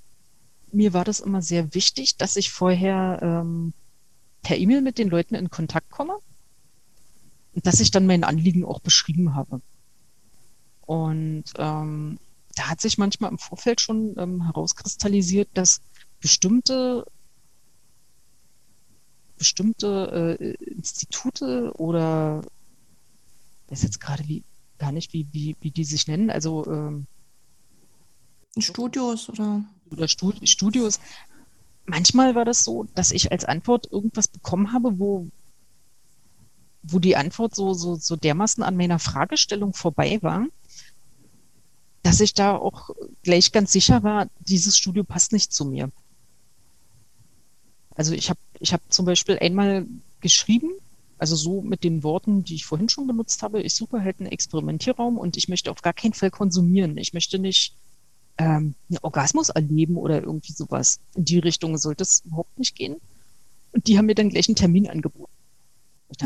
mir 0.74 0.94
war 0.94 1.06
das 1.06 1.20
immer 1.20 1.42
sehr 1.42 1.74
wichtig, 1.74 2.18
dass 2.18 2.36
ich 2.36 2.52
vorher 2.52 3.20
ähm, 3.22 3.74
per 4.42 4.58
E-Mail 4.58 4.82
mit 4.82 4.98
den 4.98 5.10
Leuten 5.10 5.36
in 5.36 5.50
Kontakt 5.50 5.90
komme 5.90 6.18
und 7.54 7.66
dass 7.66 7.80
ich 7.80 7.92
dann 7.92 8.06
mein 8.06 8.24
Anliegen 8.24 8.66
auch 8.66 8.80
beschrieben 8.80 9.36
habe. 9.36 9.62
Und 10.82 11.46
ähm, 11.58 12.20
da 12.56 12.70
hat 12.70 12.82
sich 12.82 12.98
manchmal 12.98 13.32
im 13.32 13.38
Vorfeld 13.38 13.82
schon 13.82 14.16
ähm, 14.18 14.44
herauskristallisiert, 14.46 15.50
dass 15.54 15.82
bestimmte 16.20 17.06
bestimmte 19.38 20.38
äh, 20.40 20.64
Institute 20.66 21.72
oder 21.78 22.42
ich 23.66 23.72
weiß 23.72 23.84
jetzt 23.84 24.02
gerade 24.02 24.28
wie 24.28 24.44
gar 24.78 24.92
nicht, 24.92 25.14
wie, 25.14 25.28
wie, 25.32 25.56
wie 25.62 25.72
die 25.72 25.84
sich 25.84 26.08
nennen, 26.08 26.30
also 26.30 26.66
ähm, 26.68 27.06
Studios 28.58 29.30
oder 29.30 29.64
oder 29.92 30.08
Studios. 30.08 31.00
Manchmal 31.86 32.36
war 32.36 32.46
das 32.46 32.64
so, 32.64 32.86
dass 32.96 33.12
ich 33.12 33.32
als 33.32 33.46
Antwort 33.46 33.92
irgendwas 33.92 34.28
bekommen 34.28 34.74
habe, 34.74 35.00
wo, 35.00 35.28
wo 36.84 37.00
die 37.00 37.16
Antwort 37.16 37.56
so, 37.56 37.74
so, 37.74 37.96
so 37.96 38.16
dermaßen 38.16 38.64
an 38.64 38.78
meiner 38.78 39.00
Fragestellung 39.00 39.74
vorbei 39.74 40.20
war, 40.22 40.46
dass 42.04 42.20
ich 42.20 42.34
da 42.34 42.56
auch 42.56 42.92
gleich 43.24 43.52
ganz 43.52 43.72
sicher 43.72 44.04
war, 44.04 44.28
dieses 44.40 44.78
Studio 44.78 45.04
passt 45.04 45.34
nicht 45.34 45.52
zu 45.52 45.66
mir. 45.66 45.92
Also 47.96 48.14
ich 48.14 48.30
habe 48.30 48.40
ich 48.60 48.74
hab 48.74 48.82
zum 48.92 49.06
Beispiel 49.06 49.40
einmal 49.40 49.86
geschrieben, 50.22 50.70
also 51.18 51.36
so 51.36 51.62
mit 51.62 51.84
den 51.84 52.04
Worten, 52.04 52.44
die 52.46 52.56
ich 52.56 52.66
vorhin 52.66 52.88
schon 52.88 53.08
benutzt 53.08 53.44
habe, 53.44 53.62
ich 53.62 53.76
suche 53.76 54.04
halt 54.04 54.20
einen 54.20 54.32
Experimentierraum 54.32 55.18
und 55.18 55.36
ich 55.36 55.50
möchte 55.50 55.72
auf 55.72 55.82
gar 55.82 55.94
keinen 55.94 56.14
Fall 56.14 56.32
konsumieren. 56.32 56.98
Ich 56.98 57.14
möchte 57.14 57.40
nicht 57.40 57.74
ähm, 58.40 58.74
einen 58.90 58.98
Orgasmus 59.02 59.50
erleben 59.50 59.98
oder 59.98 60.24
irgendwie 60.24 60.54
sowas. 60.54 61.00
In 61.14 61.26
die 61.26 61.40
Richtung 61.40 61.78
sollte 61.78 62.04
es 62.04 62.24
überhaupt 62.26 62.58
nicht 62.58 62.76
gehen. 62.76 62.96
Und 63.74 63.88
die 63.88 63.98
haben 63.98 64.06
mir 64.06 64.16
dann 64.16 64.30
gleich 64.30 64.48
einen 64.48 64.56
Termin 64.56 64.90
angeboten. 64.90 65.32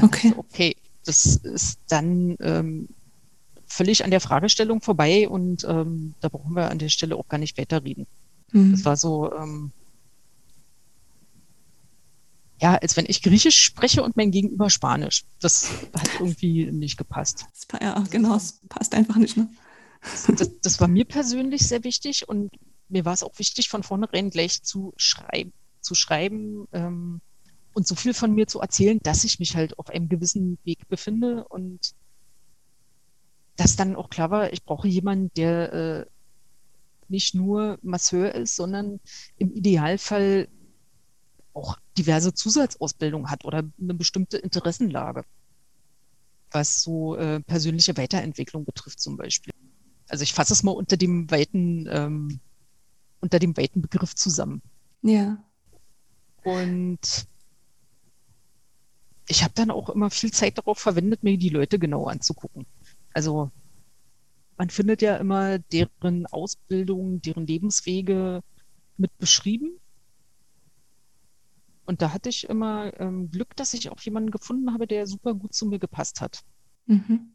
Okay. 0.01 0.29
So, 0.29 0.37
okay, 0.37 0.75
das 1.05 1.35
ist 1.35 1.79
dann 1.89 2.37
ähm, 2.39 2.87
völlig 3.65 4.05
an 4.05 4.11
der 4.11 4.21
Fragestellung 4.21 4.81
vorbei 4.81 5.27
und 5.27 5.65
ähm, 5.67 6.13
da 6.21 6.29
brauchen 6.29 6.55
wir 6.55 6.69
an 6.69 6.79
der 6.79 6.89
Stelle 6.89 7.15
auch 7.17 7.27
gar 7.27 7.39
nicht 7.39 7.57
weiterreden. 7.57 8.05
Mhm. 8.51 8.71
Das 8.71 8.85
war 8.85 8.95
so, 8.95 9.33
ähm, 9.33 9.71
ja, 12.61 12.75
als 12.75 12.95
wenn 12.95 13.05
ich 13.07 13.23
Griechisch 13.23 13.59
spreche 13.59 14.03
und 14.03 14.15
mein 14.15 14.31
Gegenüber 14.31 14.69
Spanisch. 14.69 15.25
Das 15.41 15.69
hat 15.93 16.09
irgendwie 16.19 16.71
nicht 16.71 16.97
gepasst. 16.97 17.45
Ja, 17.81 18.01
genau, 18.09 18.35
es 18.35 18.61
passt 18.69 18.93
einfach 18.93 19.17
nicht. 19.17 19.35
Ne? 19.35 19.49
Das, 20.27 20.59
das, 20.61 20.81
war 20.81 20.87
mir 20.87 21.05
persönlich 21.05 21.67
sehr 21.67 21.83
wichtig 21.83 22.27
und 22.27 22.51
mir 22.89 23.05
war 23.05 23.13
es 23.13 23.23
auch 23.23 23.39
wichtig, 23.39 23.69
von 23.69 23.83
vornherein 23.83 24.29
gleich 24.29 24.61
zu, 24.61 24.93
schreib, 24.97 25.51
zu 25.79 25.95
schreiben 25.95 26.67
ähm, 26.73 27.21
und 27.73 27.87
so 27.87 27.95
viel 27.95 28.13
von 28.13 28.33
mir 28.33 28.47
zu 28.47 28.59
erzählen, 28.59 28.99
dass 29.01 29.23
ich 29.23 29.39
mich 29.39 29.55
halt 29.55 29.79
auf 29.79 29.89
einem 29.89 30.09
gewissen 30.09 30.57
Weg 30.65 30.87
befinde 30.89 31.45
und 31.47 31.93
dass 33.55 33.75
dann 33.75 33.95
auch 33.95 34.09
klar 34.09 34.29
war, 34.29 34.51
ich 34.51 34.63
brauche 34.63 34.87
jemanden, 34.87 35.31
der 35.35 35.73
äh, 35.73 36.05
nicht 37.07 37.35
nur 37.35 37.77
Masseur 37.81 38.33
ist, 38.35 38.55
sondern 38.55 38.99
im 39.37 39.53
Idealfall 39.53 40.47
auch 41.53 41.77
diverse 41.97 42.33
Zusatzausbildung 42.33 43.29
hat 43.29 43.45
oder 43.45 43.63
eine 43.79 43.93
bestimmte 43.93 44.37
Interessenlage, 44.37 45.23
was 46.51 46.81
so 46.81 47.15
äh, 47.15 47.39
persönliche 47.41 47.95
Weiterentwicklung 47.95 48.65
betrifft 48.65 48.99
zum 48.99 49.17
Beispiel. 49.17 49.53
Also 50.13 50.21
ich 50.21 50.33
fasse 50.35 50.53
es 50.53 50.61
mal 50.61 50.73
unter 50.73 50.95
dem 50.95 51.31
weiten, 51.31 51.87
ähm, 51.89 52.39
unter 53.19 53.39
dem 53.39 53.57
weiten 53.57 53.81
Begriff 53.81 54.13
zusammen. 54.13 54.61
Ja. 55.01 55.43
Und 56.43 57.25
ich 59.27 59.43
habe 59.43 59.55
dann 59.55 59.71
auch 59.71 59.89
immer 59.89 60.11
viel 60.11 60.31
Zeit 60.31 60.59
darauf 60.59 60.77
verwendet, 60.77 61.23
mir 61.23 61.35
die 61.39 61.49
Leute 61.49 61.79
genau 61.79 62.05
anzugucken. 62.05 62.67
Also 63.11 63.49
man 64.55 64.69
findet 64.69 65.01
ja 65.01 65.15
immer 65.15 65.57
deren 65.57 66.27
Ausbildung, 66.27 67.19
deren 67.23 67.47
Lebenswege 67.47 68.43
mit 68.97 69.17
beschrieben. 69.17 69.79
Und 71.87 72.03
da 72.03 72.13
hatte 72.13 72.29
ich 72.29 72.47
immer 72.47 72.93
ähm, 72.99 73.31
Glück, 73.31 73.55
dass 73.55 73.73
ich 73.73 73.89
auch 73.89 73.99
jemanden 74.01 74.29
gefunden 74.29 74.73
habe, 74.73 74.85
der 74.85 75.07
super 75.07 75.33
gut 75.33 75.55
zu 75.55 75.65
mir 75.65 75.79
gepasst 75.79 76.21
hat. 76.21 76.43
Mhm. 76.85 77.32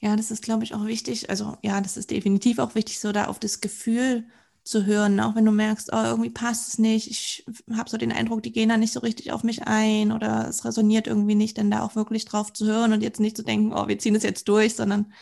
Ja, 0.00 0.14
das 0.16 0.30
ist, 0.30 0.42
glaube 0.42 0.64
ich, 0.64 0.74
auch 0.74 0.84
wichtig. 0.84 1.30
Also 1.30 1.56
ja, 1.62 1.80
das 1.80 1.96
ist 1.96 2.10
definitiv 2.10 2.58
auch 2.58 2.74
wichtig, 2.74 3.00
so 3.00 3.12
da 3.12 3.26
auf 3.26 3.38
das 3.38 3.60
Gefühl 3.60 4.26
zu 4.62 4.84
hören, 4.84 5.20
auch 5.20 5.36
wenn 5.36 5.44
du 5.44 5.52
merkst, 5.52 5.90
oh, 5.92 6.02
irgendwie 6.04 6.30
passt 6.30 6.68
es 6.68 6.78
nicht, 6.78 7.08
ich 7.08 7.46
habe 7.72 7.88
so 7.88 7.96
den 7.96 8.12
Eindruck, 8.12 8.42
die 8.42 8.50
gehen 8.50 8.68
da 8.68 8.76
nicht 8.76 8.92
so 8.92 9.00
richtig 9.00 9.30
auf 9.30 9.44
mich 9.44 9.62
ein 9.62 10.10
oder 10.10 10.48
es 10.48 10.64
resoniert 10.64 11.06
irgendwie 11.06 11.36
nicht, 11.36 11.56
dann 11.56 11.70
da 11.70 11.82
auch 11.82 11.94
wirklich 11.94 12.24
drauf 12.24 12.52
zu 12.52 12.66
hören 12.66 12.92
und 12.92 13.00
jetzt 13.00 13.20
nicht 13.20 13.36
zu 13.36 13.44
denken, 13.44 13.72
oh, 13.72 13.86
wir 13.86 13.98
ziehen 13.98 14.16
es 14.16 14.24
jetzt 14.24 14.48
durch, 14.48 14.74
sondern 14.74 15.12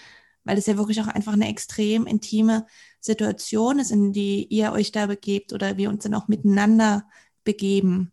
weil 0.45 0.57
es 0.57 0.67
ja 0.67 0.79
wirklich 0.79 1.01
auch 1.03 1.09
einfach 1.09 1.35
eine 1.35 1.49
extrem 1.49 2.07
intime 2.07 2.67
Situation 3.01 3.79
ist, 3.79 3.91
in 3.91 4.13
die 4.13 4.47
ihr 4.47 4.73
euch 4.73 4.93
da 4.93 5.07
begebt 5.07 5.53
oder 5.53 5.77
wir 5.77 5.91
uns 5.91 6.05
dann 6.05 6.15
auch 6.15 6.29
miteinander 6.29 7.07
begeben. 7.45 8.13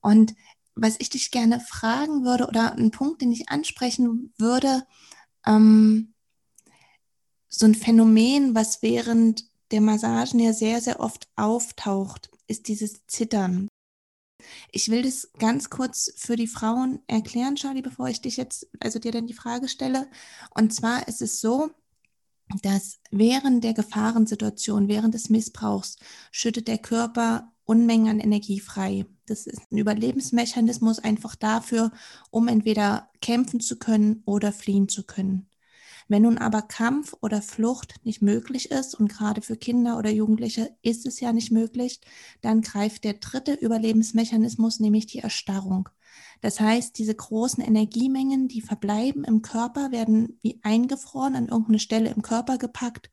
Und 0.00 0.34
was 0.74 0.96
ich 0.98 1.10
dich 1.10 1.30
gerne 1.30 1.60
fragen 1.60 2.24
würde 2.24 2.46
oder 2.46 2.74
ein 2.74 2.90
Punkt, 2.90 3.22
den 3.22 3.32
ich 3.32 3.48
ansprechen 3.48 4.32
würde, 4.38 4.82
ähm, 5.46 6.14
so 7.48 7.66
ein 7.66 7.74
Phänomen, 7.74 8.54
was 8.54 8.82
während 8.82 9.44
der 9.70 9.80
Massagen 9.80 10.40
ja 10.40 10.52
sehr, 10.52 10.80
sehr 10.80 11.00
oft 11.00 11.28
auftaucht, 11.36 12.30
ist 12.46 12.68
dieses 12.68 13.06
Zittern. 13.06 13.68
Ich 14.72 14.88
will 14.88 15.02
das 15.02 15.30
ganz 15.38 15.70
kurz 15.70 16.12
für 16.16 16.36
die 16.36 16.46
Frauen 16.46 17.00
erklären, 17.06 17.56
Charlie, 17.56 17.82
bevor 17.82 18.08
ich 18.08 18.20
dich 18.20 18.36
jetzt, 18.36 18.68
also 18.80 18.98
dir 18.98 19.12
dann 19.12 19.26
die 19.26 19.34
Frage 19.34 19.68
stelle. 19.68 20.08
Und 20.54 20.72
zwar 20.72 21.06
ist 21.08 21.22
es 21.22 21.40
so, 21.40 21.70
dass 22.62 23.00
während 23.10 23.62
der 23.62 23.74
Gefahrensituation, 23.74 24.88
während 24.88 25.14
des 25.14 25.30
Missbrauchs, 25.30 25.96
schüttet 26.32 26.68
der 26.68 26.78
Körper 26.78 27.52
Unmengen 27.64 28.08
an 28.08 28.20
Energie 28.20 28.58
frei. 28.58 29.06
Das 29.30 29.46
ist 29.46 29.70
ein 29.70 29.78
Überlebensmechanismus 29.78 30.98
einfach 30.98 31.36
dafür, 31.36 31.92
um 32.30 32.48
entweder 32.48 33.10
kämpfen 33.20 33.60
zu 33.60 33.78
können 33.78 34.24
oder 34.26 34.50
fliehen 34.50 34.88
zu 34.88 35.04
können. 35.04 35.48
Wenn 36.08 36.22
nun 36.22 36.36
aber 36.36 36.62
Kampf 36.62 37.14
oder 37.20 37.40
Flucht 37.40 37.94
nicht 38.02 38.22
möglich 38.22 38.72
ist, 38.72 38.96
und 38.96 39.06
gerade 39.06 39.40
für 39.40 39.56
Kinder 39.56 39.98
oder 39.98 40.10
Jugendliche 40.10 40.76
ist 40.82 41.06
es 41.06 41.20
ja 41.20 41.32
nicht 41.32 41.52
möglich, 41.52 42.00
dann 42.40 42.60
greift 42.60 43.04
der 43.04 43.14
dritte 43.14 43.52
Überlebensmechanismus, 43.54 44.80
nämlich 44.80 45.06
die 45.06 45.20
Erstarrung. 45.20 45.88
Das 46.40 46.58
heißt, 46.58 46.98
diese 46.98 47.14
großen 47.14 47.62
Energiemengen, 47.62 48.48
die 48.48 48.62
verbleiben 48.62 49.22
im 49.22 49.42
Körper, 49.42 49.92
werden 49.92 50.40
wie 50.42 50.58
eingefroren 50.64 51.36
an 51.36 51.46
irgendeine 51.46 51.78
Stelle 51.78 52.10
im 52.10 52.22
Körper 52.22 52.58
gepackt 52.58 53.12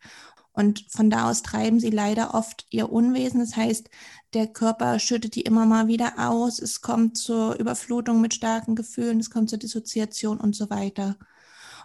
und 0.58 0.86
von 0.90 1.12
da 1.12 1.30
aus 1.30 1.44
treiben 1.44 1.80
sie 1.80 1.92
leider 1.92 2.34
oft 2.34 2.66
ihr 2.72 2.92
Unwesen. 2.92 3.42
Das 3.42 3.56
heißt, 3.56 3.92
der 4.34 4.48
Körper 4.48 4.98
schüttet 4.98 5.36
die 5.36 5.42
immer 5.42 5.68
mal 5.68 5.88
wieder 5.88 6.14
aus. 6.18 6.58
Es 6.58 6.82
kommt 6.82 7.16
zur 7.16 7.60
Überflutung 7.60 8.22
mit 8.22 8.34
starken 8.34 8.76
Gefühlen, 8.76 9.20
es 9.20 9.30
kommt 9.30 9.52
zur 9.52 9.60
Dissoziation 9.60 10.40
und 10.40 10.56
so 10.56 10.72
weiter. 10.72 11.16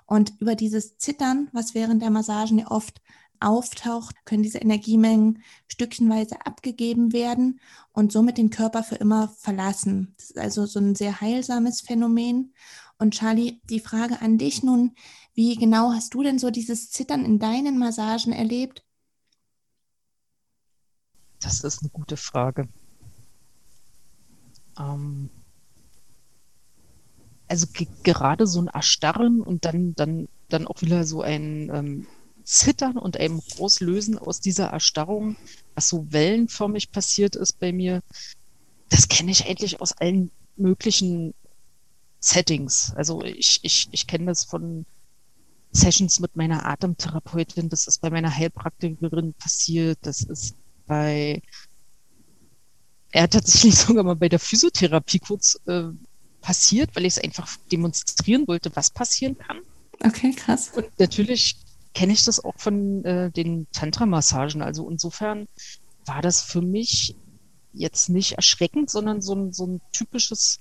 Und 0.07 0.33
über 0.41 0.55
dieses 0.55 0.97
Zittern, 0.97 1.51
was 1.53 1.75
während 1.75 2.01
der 2.01 2.09
Massagen 2.09 2.61
ja 2.61 2.71
oft 2.71 3.03
auftaucht, 3.41 4.17
können 4.25 4.43
diese 4.43 4.59
Energiemengen 4.59 5.43
stückchenweise 5.69 6.47
abgegeben 6.47 7.13
werden 7.13 7.61
und 7.93 8.11
somit 8.11 8.39
den 8.39 8.49
Körper 8.49 8.83
für 8.83 8.95
immer 8.95 9.29
verlassen. 9.37 10.15
Das 10.17 10.31
ist 10.31 10.39
also 10.39 10.65
so 10.65 10.79
ein 10.81 10.95
sehr 10.95 11.21
heilsames 11.21 11.83
Phänomen. 11.83 12.55
Und 12.99 13.15
Charlie, 13.15 13.61
die 13.69 13.81
Frage 13.81 14.21
an 14.21 14.39
dich 14.39 14.63
nun, 14.63 14.95
wie 15.35 15.57
genau 15.57 15.93
hast 15.93 16.15
du 16.15 16.23
denn 16.23 16.39
so 16.39 16.51
dieses 16.51 16.91
Zittern 16.91 17.25
in 17.25 17.39
deinen 17.39 17.79
Massagen 17.79 18.33
erlebt? 18.33 18.85
Das 21.41 21.61
ist 21.65 21.83
eine 21.83 21.91
gute 21.91 22.17
Frage. 22.17 22.69
Ähm, 24.79 25.31
also 27.49 27.67
gerade 28.03 28.47
so 28.47 28.61
ein 28.61 28.69
Erstarren 28.69 29.41
und 29.41 29.65
dann, 29.65 29.95
dann, 29.95 30.29
dann 30.49 30.67
auch 30.67 30.81
wieder 30.81 31.05
so 31.05 31.23
ein 31.23 31.71
ähm, 31.73 32.07
Zittern 32.45 32.97
und 32.97 33.19
ein 33.19 33.41
Rauslösen 33.59 34.19
aus 34.19 34.41
dieser 34.41 34.69
Erstarrung, 34.69 35.37
was 35.75 35.89
so 35.89 36.11
wellenförmig 36.13 36.93
passiert 36.93 37.37
ist 37.37 37.59
bei 37.59 37.73
mir, 37.73 38.03
das 38.89 39.09
kenne 39.09 39.31
ich 39.31 39.47
eigentlich 39.47 39.81
aus 39.81 39.93
allen 39.93 40.31
möglichen 40.57 41.35
Settings. 42.23 42.93
Also 42.95 43.23
ich, 43.23 43.59
ich, 43.63 43.89
ich 43.91 44.07
kenne 44.07 44.27
das 44.27 44.45
von 44.45 44.87
Sessions 45.73 46.21
mit 46.21 46.37
meiner 46.37 46.65
Atemtherapeutin, 46.67 47.69
das 47.69 47.87
ist 47.87 48.01
bei 48.01 48.11
meiner 48.11 48.35
Heilpraktikerin 48.35 49.35
passiert, 49.35 49.99
das 50.03 50.23
ist 50.23 50.55
bei, 50.87 51.43
er 53.11 53.25
hat 53.25 53.33
tatsächlich 53.33 53.75
sogar 53.79 54.05
mal 54.05 54.17
bei 54.17 54.29
der 54.29 54.39
Physiotherapie 54.39 55.19
kurz 55.19 55.59
äh, 55.67 55.85
passiert, 56.41 56.95
weil 56.95 57.07
ich 57.07 57.17
es 57.17 57.25
einfach 57.25 57.49
demonstrieren 57.71 58.47
wollte, 58.47 58.71
was 58.75 58.91
passieren 58.91 59.37
kann. 59.39 59.59
Okay, 60.05 60.33
krass. 60.33 60.71
Und 60.75 60.87
natürlich 60.99 61.57
kenne 61.95 62.13
ich 62.13 62.25
das 62.25 62.45
auch 62.45 62.55
von 62.59 63.05
äh, 63.05 63.31
den 63.31 63.67
Tantra-Massagen. 63.73 64.63
Also 64.63 64.89
insofern 64.89 65.49
war 66.05 66.23
das 66.23 66.43
für 66.43 66.63
mich 66.63 67.17
jetzt 67.73 68.09
nicht 68.09 68.33
erschreckend, 68.33 68.91
sondern 68.91 69.23
so 69.23 69.35
ein, 69.35 69.53
so 69.53 69.67
ein 69.67 69.81
typisches 69.93 70.61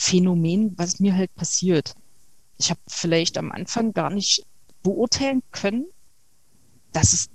Phänomen, 0.00 0.78
was 0.78 1.00
mir 1.00 1.16
halt 1.16 1.34
passiert. 1.34 1.96
Ich 2.56 2.70
habe 2.70 2.78
vielleicht 2.86 3.36
am 3.36 3.50
Anfang 3.50 3.92
gar 3.92 4.10
nicht 4.10 4.46
beurteilen 4.84 5.42
können, 5.50 5.86
dass 6.92 7.12
es 7.12 7.30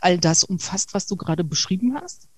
all 0.00 0.18
das 0.18 0.42
umfasst, 0.42 0.92
was 0.92 1.06
du 1.06 1.14
gerade 1.14 1.44
beschrieben 1.44 1.94
hast. 1.94 2.28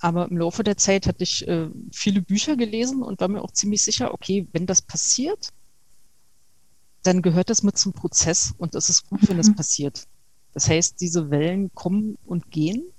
Aber 0.00 0.28
im 0.28 0.36
Laufe 0.36 0.62
der 0.62 0.76
Zeit 0.76 1.06
hatte 1.06 1.24
ich 1.24 1.48
äh, 1.48 1.70
viele 1.90 2.20
Bücher 2.20 2.56
gelesen 2.56 3.02
und 3.02 3.18
war 3.20 3.28
mir 3.28 3.40
auch 3.40 3.52
ziemlich 3.52 3.82
sicher, 3.82 4.12
okay, 4.12 4.46
wenn 4.52 4.66
das 4.66 4.82
passiert, 4.82 5.48
dann 7.02 7.22
gehört 7.22 7.48
das 7.48 7.62
mit 7.62 7.78
zum 7.78 7.94
Prozess 7.94 8.52
und 8.58 8.74
es 8.74 8.90
ist 8.90 9.08
gut, 9.08 9.26
wenn 9.26 9.38
das 9.38 9.48
mhm. 9.48 9.56
passiert. 9.56 10.06
Das 10.52 10.68
heißt, 10.68 11.00
diese 11.00 11.30
Wellen 11.30 11.72
kommen 11.72 12.18
und 12.26 12.50
gehen 12.50 12.92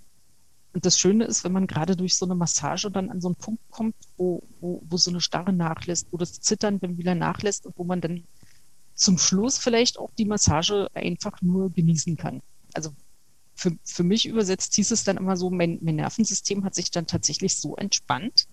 und 0.74 0.86
das 0.86 1.00
Schöne 1.00 1.26
ist, 1.26 1.44
wenn 1.44 1.52
man 1.52 1.68
gerade 1.68 1.96
durch 1.96 2.16
so 2.16 2.26
eine 2.26 2.36
Massage 2.36 2.92
dann 2.92 3.10
an 3.10 3.22
so 3.22 3.30
einen 3.30 3.36
Punkt 3.36 3.62
kommt, 3.72 3.96
wo, 4.18 4.44
wo, 4.60 4.82
wo 4.86 4.98
so 4.98 5.10
eine 5.10 5.22
Starre 5.22 5.52
nachlässt, 5.52 6.08
wo 6.12 6.18
das 6.18 6.40
Zittern 6.40 6.80
dann 6.80 6.98
wieder 6.98 7.16
nachlässt 7.16 7.66
und 7.66 7.78
wo 7.78 7.84
man 7.84 8.02
dann 8.02 8.24
zum 8.94 9.18
Schluss 9.18 9.58
vielleicht 9.58 9.98
auch 9.98 10.12
die 10.18 10.26
Massage 10.26 10.88
einfach 10.94 11.42
nur 11.42 11.72
genießen 11.72 12.18
kann. 12.18 12.42
Also 12.74 12.92
für, 13.56 13.76
für 13.84 14.04
mich 14.04 14.28
übersetzt 14.28 14.76
hieß 14.76 14.92
es 14.92 15.04
dann 15.04 15.18
immer 15.18 15.38
so, 15.38 15.50
mein, 15.50 15.80
mein 15.82 15.96
Nervensystem 15.96 16.64
hat 16.64 16.76
sich 16.76 16.92
dann 16.92 17.08
tatsächlich 17.08 17.58
so 17.58 17.76
entspannt, 17.76 18.48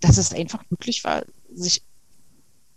dass 0.00 0.18
es 0.18 0.32
einfach 0.32 0.64
möglich 0.70 1.04
war, 1.04 1.24
sich 1.54 1.82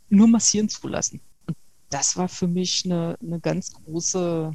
nur 0.09 0.27
massieren 0.27 0.69
zu 0.69 0.87
lassen. 0.87 1.21
Und 1.47 1.57
das 1.89 2.15
war 2.15 2.29
für 2.29 2.47
mich 2.47 2.85
eine, 2.85 3.17
eine 3.21 3.39
ganz 3.39 3.73
große 3.73 4.53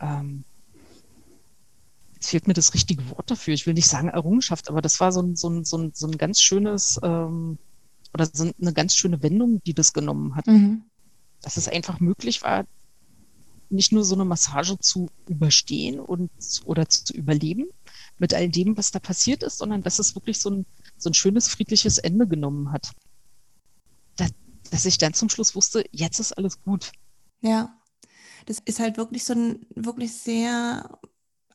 ähm, 0.00 0.44
jetzt 2.18 2.30
fehlt 2.30 2.48
mir 2.48 2.54
das 2.54 2.74
richtige 2.74 3.08
Wort 3.10 3.30
dafür. 3.30 3.54
Ich 3.54 3.66
will 3.66 3.74
nicht 3.74 3.86
sagen 3.86 4.08
Errungenschaft, 4.08 4.68
aber 4.68 4.82
das 4.82 4.98
war 4.98 5.12
so 5.12 5.22
ein, 5.22 5.36
so 5.36 5.48
ein, 5.48 5.64
so 5.64 5.78
ein, 5.78 5.92
so 5.94 6.08
ein 6.08 6.18
ganz 6.18 6.40
schönes 6.40 6.98
ähm, 7.04 7.58
oder 8.12 8.26
so 8.26 8.50
eine 8.60 8.72
ganz 8.72 8.96
schöne 8.96 9.22
Wendung, 9.22 9.62
die 9.64 9.74
das 9.74 9.92
genommen 9.92 10.34
hat. 10.34 10.48
Mhm. 10.48 10.82
Dass 11.42 11.56
es 11.56 11.68
einfach 11.68 12.00
möglich 12.00 12.42
war, 12.42 12.66
nicht 13.70 13.92
nur 13.92 14.02
so 14.04 14.16
eine 14.16 14.24
Massage 14.24 14.78
zu 14.80 15.08
überstehen 15.28 16.00
und 16.00 16.30
oder 16.64 16.88
zu 16.88 17.12
überleben 17.12 17.66
mit 18.18 18.34
all 18.34 18.48
dem, 18.48 18.76
was 18.76 18.90
da 18.90 18.98
passiert 18.98 19.44
ist, 19.44 19.58
sondern 19.58 19.82
dass 19.82 20.00
es 20.00 20.16
wirklich 20.16 20.40
so 20.40 20.50
ein, 20.50 20.66
so 20.96 21.10
ein 21.10 21.14
schönes, 21.14 21.46
friedliches 21.46 21.98
Ende 21.98 22.26
genommen 22.26 22.72
hat. 22.72 22.90
Dass, 24.16 24.30
dass 24.72 24.86
ich 24.86 24.98
dann 24.98 25.14
zum 25.14 25.28
Schluss 25.28 25.54
wusste, 25.54 25.84
jetzt 25.92 26.18
ist 26.18 26.32
alles 26.32 26.60
gut. 26.62 26.90
Ja, 27.42 27.78
das 28.46 28.58
ist 28.64 28.80
halt 28.80 28.96
wirklich 28.96 29.24
so 29.24 29.34
ein 29.34 29.66
wirklich 29.76 30.14
sehr 30.14 30.98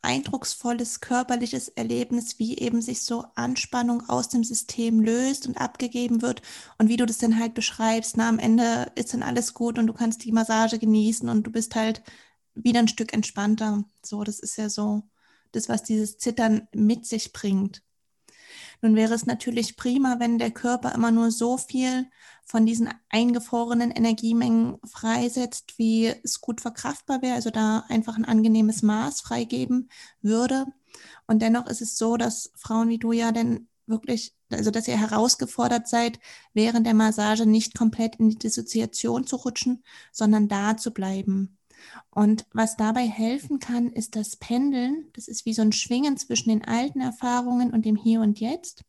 eindrucksvolles 0.04 1.00
körperliches 1.00 1.70
Erlebnis, 1.70 2.38
wie 2.38 2.58
eben 2.58 2.82
sich 2.82 3.02
so 3.02 3.26
Anspannung 3.36 4.08
aus 4.10 4.30
dem 4.30 4.44
System 4.44 5.00
löst 5.00 5.48
und 5.48 5.58
abgegeben 5.58 6.22
wird 6.22 6.42
und 6.78 6.90
wie 6.90 6.98
du 6.98 7.06
das 7.06 7.18
dann 7.18 7.40
halt 7.40 7.54
beschreibst. 7.54 8.18
Na, 8.18 8.30
am 8.30 8.40
Ende 8.40 8.92
ist 8.96 9.14
dann 9.14 9.24
alles 9.24 9.54
gut 9.54 9.80
und 9.80 9.88
du 9.88 9.94
kannst 9.94 10.24
die 10.26 10.32
Massage 10.32 10.78
genießen 10.78 11.30
und 11.30 11.44
du 11.44 11.52
bist 11.52 11.76
halt 11.76 12.04
wieder 12.54 12.80
ein 12.80 12.88
Stück 12.88 13.14
entspannter. 13.14 13.84
So, 14.04 14.24
das 14.24 14.40
ist 14.40 14.58
ja 14.58 14.70
so 14.70 15.04
das, 15.52 15.70
was 15.70 15.84
dieses 15.84 16.18
Zittern 16.18 16.68
mit 16.74 17.06
sich 17.06 17.34
bringt. 17.34 17.82
Nun 18.82 18.96
wäre 18.96 19.14
es 19.14 19.26
natürlich 19.26 19.78
prima, 19.78 20.20
wenn 20.20 20.38
der 20.38 20.52
Körper 20.52 20.94
immer 20.94 21.12
nur 21.12 21.32
so 21.32 21.58
viel 21.58 22.08
von 22.46 22.66
diesen 22.66 22.90
eingefrorenen 23.10 23.92
Energiemengen 23.92 24.78
freisetzt, 24.86 25.78
wie 25.78 26.08
es 26.24 26.42
gut 26.42 26.62
verkraftbar 26.62 27.22
wäre, 27.22 27.36
also 27.36 27.50
da 27.50 27.86
einfach 27.90 28.18
ein 28.18 28.26
angenehmes 28.26 28.84
Maß 28.84 29.22
freigeben 29.22 29.90
würde. 30.22 30.66
Und 31.26 31.42
dennoch 31.42 31.68
ist 31.68 31.82
es 31.82 31.98
so, 31.98 32.18
dass 32.18 32.52
Frauen 32.56 32.90
wie 32.90 33.00
du 33.00 33.12
ja 33.12 33.32
denn 33.32 33.68
wirklich, 33.86 34.34
also 34.52 34.72
dass 34.72 34.88
ihr 34.88 35.00
herausgefordert 35.00 35.88
seid, 35.88 36.20
während 36.54 36.86
der 36.86 36.94
Massage 36.94 37.46
nicht 37.46 37.78
komplett 37.78 38.18
in 38.18 38.30
die 38.30 38.38
Dissoziation 38.38 39.26
zu 39.26 39.38
rutschen, 39.38 39.84
sondern 40.12 40.48
da 40.48 40.78
zu 40.78 40.92
bleiben. 40.92 41.58
Und 42.12 42.46
was 42.54 42.78
dabei 42.78 43.08
helfen 43.08 43.60
kann, 43.60 43.90
ist 43.90 44.16
das 44.16 44.36
Pendeln. 44.38 45.08
Das 45.14 45.28
ist 45.28 45.46
wie 45.46 45.54
so 45.54 45.62
ein 45.62 45.74
Schwingen 45.74 46.18
zwischen 46.18 46.50
den 46.50 46.64
alten 46.64 47.02
Erfahrungen 47.02 47.74
und 47.74 47.86
dem 47.86 47.96
Hier 47.96 48.22
und 48.22 48.40
Jetzt. 48.40 48.84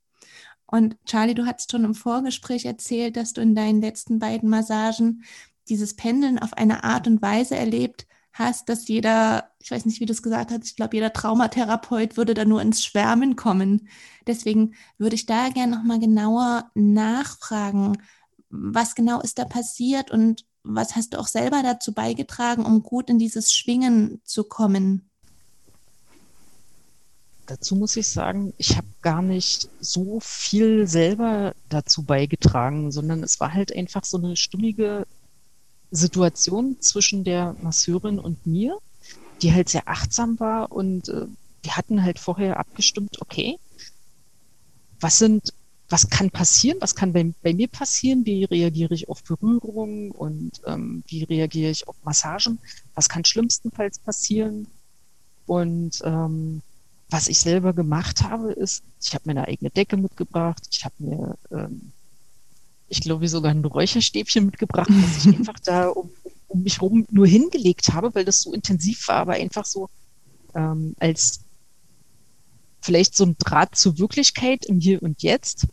Und 0.66 0.96
Charlie, 1.04 1.34
du 1.34 1.46
hast 1.46 1.70
schon 1.70 1.84
im 1.84 1.94
Vorgespräch 1.94 2.64
erzählt, 2.64 3.16
dass 3.16 3.32
du 3.32 3.40
in 3.40 3.54
deinen 3.54 3.80
letzten 3.80 4.18
beiden 4.18 4.48
Massagen 4.48 5.24
dieses 5.68 5.94
Pendeln 5.94 6.38
auf 6.38 6.54
eine 6.54 6.84
Art 6.84 7.06
und 7.06 7.22
Weise 7.22 7.56
erlebt 7.56 8.06
hast, 8.32 8.68
dass 8.68 8.88
jeder, 8.88 9.50
ich 9.60 9.70
weiß 9.70 9.86
nicht, 9.86 10.00
wie 10.00 10.06
du 10.06 10.12
es 10.12 10.22
gesagt 10.22 10.50
hast, 10.50 10.64
ich 10.64 10.76
glaube, 10.76 10.96
jeder 10.96 11.12
Traumatherapeut 11.12 12.16
würde 12.16 12.34
da 12.34 12.44
nur 12.44 12.60
ins 12.60 12.84
Schwärmen 12.84 13.36
kommen. 13.36 13.88
Deswegen 14.26 14.74
würde 14.98 15.14
ich 15.14 15.26
da 15.26 15.48
gerne 15.50 15.76
nochmal 15.76 16.00
genauer 16.00 16.70
nachfragen, 16.74 17.96
was 18.50 18.94
genau 18.94 19.20
ist 19.20 19.38
da 19.38 19.44
passiert 19.44 20.10
und 20.10 20.44
was 20.64 20.96
hast 20.96 21.14
du 21.14 21.18
auch 21.18 21.28
selber 21.28 21.62
dazu 21.62 21.92
beigetragen, 21.92 22.64
um 22.64 22.82
gut 22.82 23.10
in 23.10 23.18
dieses 23.18 23.52
Schwingen 23.52 24.20
zu 24.24 24.44
kommen? 24.44 25.10
Dazu 27.46 27.76
muss 27.76 27.96
ich 27.96 28.08
sagen, 28.08 28.54
ich 28.56 28.76
habe 28.76 28.86
gar 29.02 29.20
nicht 29.20 29.68
so 29.80 30.18
viel 30.20 30.86
selber 30.86 31.54
dazu 31.68 32.02
beigetragen, 32.02 32.90
sondern 32.90 33.22
es 33.22 33.38
war 33.40 33.52
halt 33.52 33.74
einfach 33.74 34.04
so 34.04 34.16
eine 34.16 34.36
stimmige 34.36 35.06
Situation 35.90 36.80
zwischen 36.80 37.22
der 37.24 37.54
Masseurin 37.62 38.18
und 38.18 38.46
mir, 38.46 38.78
die 39.42 39.52
halt 39.52 39.68
sehr 39.68 39.88
achtsam 39.88 40.40
war 40.40 40.72
und 40.72 41.08
äh, 41.08 41.26
wir 41.62 41.76
hatten 41.76 42.02
halt 42.02 42.18
vorher 42.18 42.58
abgestimmt, 42.58 43.20
okay, 43.20 43.58
was 45.00 45.18
sind 45.18 45.52
was 45.88 46.08
kann 46.08 46.30
passieren, 46.30 46.78
was 46.80 46.94
kann 46.94 47.12
bei, 47.12 47.32
bei 47.42 47.52
mir 47.52 47.68
passieren, 47.68 48.24
wie 48.24 48.44
reagiere 48.44 48.94
ich 48.94 49.08
auf 49.08 49.22
Berührungen 49.22 50.10
und 50.10 50.52
ähm, 50.66 51.04
wie 51.06 51.24
reagiere 51.24 51.70
ich 51.70 51.86
auf 51.86 51.96
Massagen, 52.04 52.58
was 52.94 53.08
kann 53.08 53.24
schlimmstenfalls 53.24 53.98
passieren. 53.98 54.66
Und 55.46 56.00
ähm, 56.04 56.62
was 57.14 57.28
ich 57.28 57.38
selber 57.38 57.72
gemacht 57.72 58.24
habe, 58.24 58.50
ist, 58.50 58.82
ich 59.00 59.14
habe 59.14 59.22
mir 59.26 59.38
eine 59.38 59.46
eigene 59.46 59.70
Decke 59.70 59.96
mitgebracht, 59.96 60.66
ich 60.68 60.84
habe 60.84 60.94
mir, 60.98 61.38
ähm, 61.52 61.92
ich 62.88 63.00
glaube, 63.00 63.28
sogar 63.28 63.52
ein 63.52 63.64
Räucherstäbchen 63.64 64.46
mitgebracht, 64.46 64.90
das 64.90 65.24
ich 65.24 65.26
einfach 65.38 65.60
da 65.60 65.90
um, 65.90 66.10
um 66.48 66.64
mich 66.64 66.80
herum 66.80 67.06
nur 67.12 67.28
hingelegt 67.28 67.92
habe, 67.92 68.12
weil 68.16 68.24
das 68.24 68.40
so 68.40 68.52
intensiv 68.52 69.06
war, 69.06 69.18
aber 69.18 69.34
einfach 69.34 69.64
so 69.64 69.88
ähm, 70.56 70.96
als 70.98 71.44
vielleicht 72.80 73.16
so 73.16 73.26
ein 73.26 73.36
Draht 73.38 73.76
zur 73.76 73.96
Wirklichkeit 73.96 74.66
im 74.66 74.80
Hier 74.80 75.00
und 75.00 75.22
Jetzt. 75.22 75.68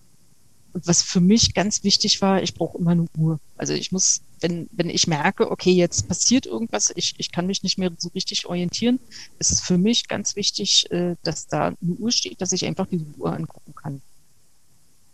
Was 0.74 1.02
für 1.02 1.20
mich 1.20 1.54
ganz 1.54 1.84
wichtig 1.84 2.22
war, 2.22 2.42
ich 2.42 2.54
brauche 2.54 2.78
immer 2.78 2.92
eine 2.92 3.06
Uhr. 3.18 3.40
Also 3.58 3.74
ich 3.74 3.92
muss, 3.92 4.22
wenn, 4.40 4.70
wenn 4.72 4.90
ich 4.90 5.08
merke, 5.08 5.52
okay, 5.52 5.72
jetzt 5.72 6.08
passiert 6.08 6.46
irgendwas, 6.46 6.92
ich, 6.96 7.16
ich 7.18 7.32
kann 7.32 7.48
mich 7.48 7.64
nicht 7.64 7.78
mehr 7.78 7.92
so 7.98 8.10
richtig 8.10 8.46
orientieren, 8.46 9.00
ist 9.40 9.52
es 9.52 9.62
für 9.62 9.78
mich 9.78 10.08
ganz 10.08 10.36
wichtig, 10.36 10.90
äh, 10.92 11.16
dass 11.24 11.48
da 11.48 11.68
eine 11.68 11.94
Uhr 11.96 12.12
steht, 12.12 12.42
dass 12.42 12.54
ich 12.54 12.66
einfach 12.66 12.88
diese 12.88 13.06
Uhr 13.18 13.34
angucken 13.34 13.76
kann. 13.76 14.02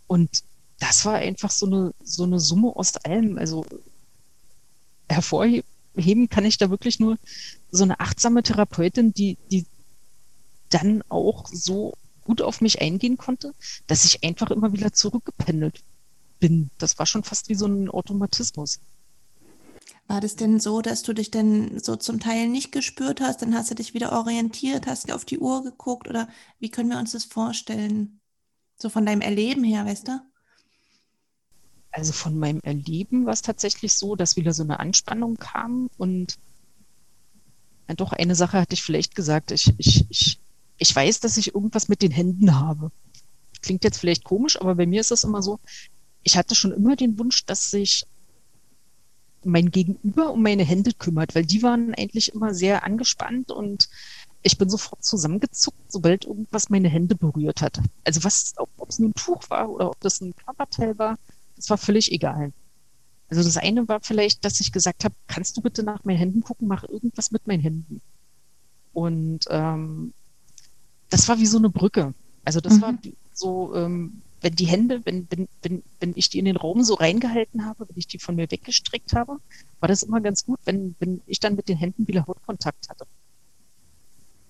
Und 0.07 0.43
das 0.79 1.05
war 1.05 1.15
einfach 1.15 1.51
so 1.51 1.65
eine, 1.65 1.93
so 2.03 2.23
eine 2.23 2.39
Summe 2.39 2.75
aus 2.75 2.95
allem. 2.97 3.37
Also 3.37 3.65
hervorheben 5.09 6.29
kann 6.29 6.45
ich 6.45 6.57
da 6.57 6.69
wirklich 6.69 6.99
nur 6.99 7.17
so 7.71 7.83
eine 7.83 7.99
achtsame 7.99 8.43
Therapeutin, 8.43 9.13
die, 9.13 9.37
die 9.51 9.65
dann 10.69 11.03
auch 11.09 11.47
so 11.47 11.93
gut 12.27 12.41
auf 12.41 12.59
mich 12.59 12.81
eingehen 12.81 13.17
konnte, 13.17 13.53
dass 13.87 14.03
ich 14.03 14.23
einfach 14.23 14.51
immer 14.51 14.73
wieder 14.73 14.91
zurückgependelt 14.91 15.81
bin. 16.39 16.69
Das 16.77 16.99
war 16.99 17.05
schon 17.05 17.23
fast 17.23 17.47
wie 17.47 17.55
so 17.55 17.65
ein 17.65 17.89
Automatismus. 17.89 18.79
War 20.07 20.19
das 20.19 20.35
denn 20.35 20.59
so, 20.59 20.81
dass 20.81 21.03
du 21.03 21.13
dich 21.13 21.31
denn 21.31 21.79
so 21.79 21.95
zum 21.95 22.19
Teil 22.19 22.49
nicht 22.49 22.73
gespürt 22.73 23.21
hast? 23.21 23.41
Dann 23.41 23.55
hast 23.55 23.71
du 23.71 23.75
dich 23.75 23.93
wieder 23.93 24.11
orientiert, 24.11 24.87
hast 24.87 25.11
auf 25.11 25.23
die 25.23 25.39
Uhr 25.39 25.63
geguckt 25.63 26.07
oder 26.09 26.27
wie 26.59 26.69
können 26.69 26.89
wir 26.89 26.99
uns 26.99 27.13
das 27.13 27.23
vorstellen? 27.23 28.19
So 28.77 28.89
von 28.89 29.05
deinem 29.05 29.21
Erleben 29.21 29.63
her, 29.63 29.85
weißt 29.85 30.09
du? 30.09 30.21
Also 31.91 32.11
von 32.11 32.37
meinem 32.37 32.59
Erleben 32.61 33.25
war 33.25 33.33
es 33.33 33.41
tatsächlich 33.41 33.93
so, 33.93 34.15
dass 34.15 34.35
wieder 34.35 34.53
so 34.53 34.63
eine 34.63 34.79
Anspannung 34.79 35.37
kam 35.37 35.89
und 35.97 36.37
doch 37.95 38.11
eine 38.11 38.35
Sache 38.35 38.59
hatte 38.59 38.73
ich 38.73 38.83
vielleicht 38.83 39.15
gesagt. 39.15 39.51
Ich, 39.51 39.73
ich, 39.77 40.05
ich 40.09 40.39
ich 40.77 40.95
weiß, 40.95 41.19
dass 41.19 41.37
ich 41.37 41.53
irgendwas 41.53 41.87
mit 41.87 42.01
den 42.01 42.11
Händen 42.11 42.59
habe. 42.59 42.91
Klingt 43.61 43.83
jetzt 43.83 43.97
vielleicht 43.97 44.23
komisch, 44.23 44.59
aber 44.59 44.75
bei 44.75 44.85
mir 44.85 45.01
ist 45.01 45.11
es 45.11 45.23
immer 45.23 45.41
so, 45.41 45.59
ich 46.23 46.37
hatte 46.37 46.55
schon 46.55 46.71
immer 46.71 46.95
den 46.95 47.17
Wunsch, 47.17 47.45
dass 47.45 47.71
sich 47.71 48.05
mein 49.43 49.71
Gegenüber 49.71 50.31
um 50.31 50.41
meine 50.41 50.63
Hände 50.63 50.91
kümmert, 50.93 51.35
weil 51.35 51.45
die 51.45 51.63
waren 51.63 51.93
eigentlich 51.95 52.33
immer 52.33 52.53
sehr 52.53 52.83
angespannt 52.83 53.51
und 53.51 53.89
ich 54.43 54.57
bin 54.57 54.69
sofort 54.69 55.03
zusammengezuckt, 55.03 55.91
sobald 55.91 56.25
irgendwas 56.25 56.69
meine 56.69 56.89
Hände 56.89 57.15
berührt 57.15 57.61
hat. 57.61 57.79
Also 58.03 58.23
was, 58.23 58.53
ob, 58.57 58.69
es 58.87 58.99
nun 58.99 59.11
ein 59.11 59.13
Tuch 59.13 59.49
war 59.49 59.69
oder 59.69 59.89
ob 59.89 59.99
das 60.01 60.21
ein 60.21 60.35
Körperteil 60.35 60.97
war, 60.97 61.17
das 61.55 61.69
war 61.69 61.77
völlig 61.77 62.11
egal. 62.11 62.53
Also 63.29 63.43
das 63.43 63.57
eine 63.57 63.87
war 63.87 63.99
vielleicht, 64.01 64.45
dass 64.45 64.59
ich 64.59 64.71
gesagt 64.71 65.03
habe, 65.03 65.15
kannst 65.27 65.57
du 65.57 65.61
bitte 65.61 65.83
nach 65.83 66.03
meinen 66.03 66.17
Händen 66.17 66.41
gucken, 66.41 66.67
mach 66.67 66.83
irgendwas 66.83 67.31
mit 67.31 67.45
meinen 67.47 67.61
Händen. 67.61 68.01
Und 68.93 69.45
ähm, 69.49 70.13
das 71.09 71.27
war 71.27 71.39
wie 71.39 71.45
so 71.45 71.57
eine 71.57 71.69
Brücke. 71.69 72.13
Also 72.43 72.61
das 72.61 72.77
mhm. 72.77 72.81
war 72.81 72.93
so, 73.33 73.75
ähm, 73.75 74.21
wenn 74.41 74.55
die 74.55 74.65
Hände, 74.65 75.01
wenn, 75.05 75.27
wenn, 75.29 75.47
wenn, 75.61 75.83
wenn 75.99 76.13
ich 76.15 76.29
die 76.29 76.39
in 76.39 76.45
den 76.45 76.57
Raum 76.57 76.83
so 76.83 76.93
reingehalten 76.95 77.65
habe, 77.65 77.87
wenn 77.87 77.97
ich 77.97 78.07
die 78.07 78.19
von 78.19 78.35
mir 78.35 78.49
weggestreckt 78.49 79.13
habe, 79.13 79.39
war 79.79 79.87
das 79.87 80.03
immer 80.03 80.21
ganz 80.21 80.45
gut, 80.45 80.59
wenn, 80.65 80.95
wenn 80.99 81.21
ich 81.25 81.39
dann 81.39 81.55
mit 81.55 81.69
den 81.69 81.77
Händen 81.77 82.07
wieder 82.07 82.27
Hautkontakt 82.27 82.89
hatte. 82.89 83.05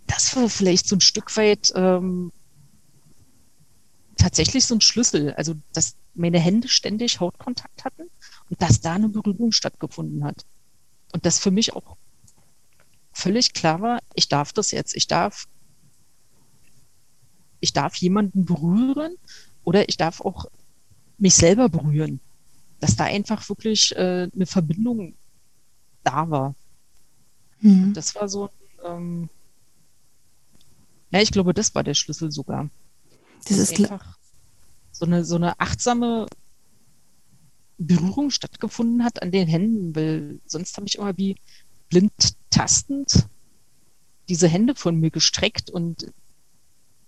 Das 0.08 0.36
war 0.36 0.50
vielleicht 0.50 0.88
so 0.88 0.96
ein 0.96 1.02
Stück 1.02 1.36
weit 1.38 1.72
ähm, 1.76 2.32
tatsächlich 4.18 4.66
so 4.66 4.76
ein 4.76 4.82
Schlüssel. 4.82 5.34
Also, 5.34 5.56
dass 5.74 5.96
meine 6.16 6.40
Hände 6.40 6.68
ständig 6.68 7.20
Hautkontakt 7.20 7.86
hatten 7.86 8.10
und 8.50 8.62
dass 8.62 8.82
da 8.82 8.94
eine 8.94 9.10
Berührung 9.10 9.52
stattgefunden 9.52 10.24
hat. 10.24 10.46
Und 11.14 11.26
das 11.26 11.40
für 11.40 11.52
mich 11.52 11.74
auch 11.74 11.98
völlig 13.14 13.54
klar 13.54 13.82
war, 13.82 14.00
ich 14.14 14.28
darf 14.28 14.54
das 14.54 14.72
jetzt, 14.72 14.96
ich 14.96 15.08
darf, 15.08 15.48
ich 17.60 17.74
darf 17.74 17.96
jemanden 17.96 18.46
berühren 18.46 19.16
oder 19.64 19.88
ich 19.90 19.98
darf 19.98 20.22
auch 20.22 20.46
mich 21.18 21.36
selber 21.36 21.70
berühren. 21.70 22.20
Dass 22.80 22.96
da 22.96 23.06
einfach 23.06 23.48
wirklich 23.50 23.96
äh, 23.96 24.30
eine 24.34 24.46
Verbindung 24.46 25.16
da 26.04 26.30
war. 26.30 26.56
Mhm. 27.62 27.94
Das 27.94 28.14
war 28.16 28.30
so 28.30 28.50
ähm, 28.86 29.30
ja, 31.12 31.22
ich 31.22 31.32
glaube, 31.32 31.54
das 31.54 31.74
war 31.74 31.84
der 31.84 31.94
Schlüssel 31.94 32.32
sogar. 32.32 32.70
Das 33.48 33.58
ist 33.58 33.80
einfach 33.80 34.18
so 34.92 35.06
eine, 35.06 35.24
so 35.24 35.36
eine 35.36 35.60
achtsame 35.60 36.28
Berührung 37.78 38.30
stattgefunden 38.32 39.04
hat 39.04 39.22
an 39.22 39.32
den 39.32 39.48
Händen, 39.48 39.96
weil 39.96 40.40
sonst 40.46 40.76
habe 40.76 40.88
ich 40.88 40.98
immer 40.98 41.16
wie 41.18 41.36
blind 41.90 42.36
tastend 42.50 43.28
diese 44.28 44.48
Hände 44.48 44.76
von 44.76 45.00
mir 45.00 45.12
gestreckt 45.12 45.70
und 45.70 46.12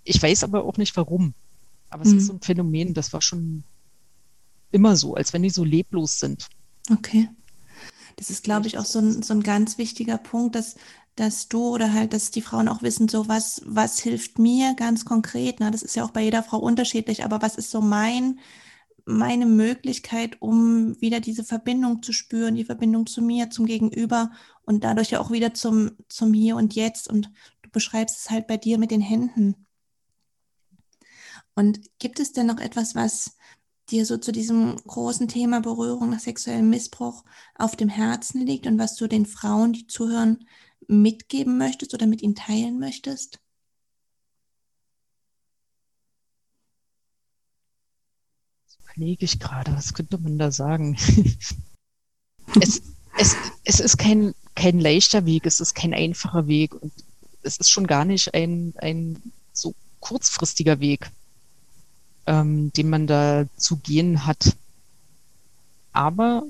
ich 0.09 0.21
weiß 0.21 0.43
aber 0.43 0.65
auch 0.65 0.77
nicht 0.77 0.97
warum. 0.97 1.35
Aber 1.89 2.03
es 2.03 2.11
mhm. 2.11 2.17
ist 2.17 2.25
so 2.27 2.33
ein 2.33 2.41
Phänomen, 2.41 2.93
das 2.93 3.13
war 3.13 3.21
schon 3.21 3.63
immer 4.71 4.95
so, 4.95 5.13
als 5.13 5.33
wenn 5.33 5.43
die 5.43 5.51
so 5.51 5.63
leblos 5.63 6.19
sind. 6.19 6.47
Okay. 6.91 7.29
Das 8.15 8.29
ist, 8.29 8.43
glaube 8.43 8.67
ich, 8.67 8.77
auch 8.77 8.85
so 8.85 8.99
ein, 8.99 9.21
so 9.21 9.33
ein 9.33 9.43
ganz 9.43 9.77
wichtiger 9.77 10.17
Punkt, 10.17 10.55
dass, 10.55 10.75
dass 11.15 11.47
du 11.47 11.69
oder 11.69 11.93
halt, 11.93 12.13
dass 12.13 12.31
die 12.31 12.41
Frauen 12.41 12.67
auch 12.67 12.81
wissen, 12.81 13.07
so 13.07 13.27
was, 13.27 13.61
was 13.65 13.99
hilft 13.99 14.39
mir 14.39 14.73
ganz 14.75 15.05
konkret. 15.05 15.59
Ne? 15.59 15.69
Das 15.69 15.83
ist 15.83 15.95
ja 15.95 16.03
auch 16.03 16.11
bei 16.11 16.23
jeder 16.23 16.41
Frau 16.41 16.57
unterschiedlich, 16.57 17.23
aber 17.23 17.41
was 17.43 17.55
ist 17.55 17.69
so 17.69 17.79
mein, 17.79 18.39
meine 19.05 19.45
Möglichkeit, 19.45 20.41
um 20.41 20.99
wieder 20.99 21.19
diese 21.19 21.43
Verbindung 21.43 22.01
zu 22.01 22.13
spüren, 22.13 22.55
die 22.55 22.65
Verbindung 22.65 23.05
zu 23.05 23.21
mir, 23.21 23.51
zum 23.51 23.67
Gegenüber 23.67 24.31
und 24.63 24.83
dadurch 24.83 25.11
ja 25.11 25.19
auch 25.19 25.29
wieder 25.31 25.53
zum, 25.53 25.91
zum 26.09 26.33
Hier 26.33 26.55
und 26.55 26.73
Jetzt. 26.73 27.07
Und 27.09 27.31
du 27.61 27.69
beschreibst 27.69 28.17
es 28.17 28.29
halt 28.31 28.47
bei 28.47 28.57
dir 28.57 28.79
mit 28.79 28.91
den 28.91 29.01
Händen. 29.01 29.67
Und 31.59 31.81
gibt 31.99 32.21
es 32.21 32.31
denn 32.31 32.45
noch 32.45 32.59
etwas, 32.61 32.95
was 32.95 33.35
dir 33.89 34.05
so 34.05 34.17
zu 34.17 34.31
diesem 34.31 34.77
großen 34.77 35.27
Thema 35.27 35.59
Berührung 35.59 36.09
nach 36.09 36.21
sexuellem 36.21 36.69
Missbrauch 36.69 37.25
auf 37.53 37.75
dem 37.75 37.89
Herzen 37.89 38.45
liegt 38.45 38.65
und 38.65 38.79
was 38.79 38.95
du 38.95 39.07
den 39.07 39.25
Frauen, 39.25 39.73
die 39.73 39.85
zuhören, 39.85 40.47
mitgeben 40.87 41.57
möchtest 41.57 41.93
oder 41.93 42.07
mit 42.07 42.21
ihnen 42.21 42.35
teilen 42.35 42.79
möchtest? 42.79 43.41
überlege 48.79 49.25
ich 49.25 49.37
gerade, 49.37 49.73
was 49.73 49.93
könnte 49.93 50.17
man 50.17 50.37
da 50.37 50.53
sagen? 50.53 50.95
es, 52.61 52.81
es, 53.17 53.35
es 53.65 53.81
ist 53.81 53.97
kein, 53.97 54.33
kein 54.55 54.79
leichter 54.79 55.25
Weg, 55.25 55.45
es 55.45 55.59
ist 55.59 55.73
kein 55.73 55.93
einfacher 55.93 56.47
Weg 56.47 56.73
und 56.73 56.93
es 57.43 57.57
ist 57.57 57.69
schon 57.69 57.85
gar 57.85 58.05
nicht 58.05 58.33
ein, 58.33 58.73
ein 58.77 59.21
so 59.51 59.75
kurzfristiger 59.99 60.79
Weg, 60.79 61.11
ähm, 62.25 62.71
den 62.73 62.89
man 62.89 63.07
da 63.07 63.45
zu 63.57 63.77
gehen 63.77 64.25
hat. 64.25 64.55
Aber 65.91 66.43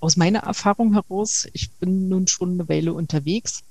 aus 0.00 0.16
meiner 0.16 0.40
Erfahrung 0.40 0.94
heraus, 0.94 1.46
ich 1.52 1.70
bin 1.72 2.08
nun 2.08 2.26
schon 2.26 2.54
eine 2.54 2.68
Weile 2.68 2.92
unterwegs 2.92 3.62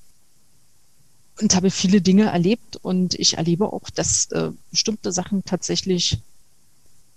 und 1.42 1.56
habe 1.56 1.72
viele 1.72 2.02
Dinge 2.02 2.26
erlebt 2.26 2.78
und 2.78 3.16
ich 3.16 3.38
erlebe 3.38 3.72
auch, 3.72 3.90
dass 3.90 4.26
äh, 4.32 4.52
bestimmte 4.72 5.12
Sachen 5.12 5.44
tatsächlich 5.46 6.20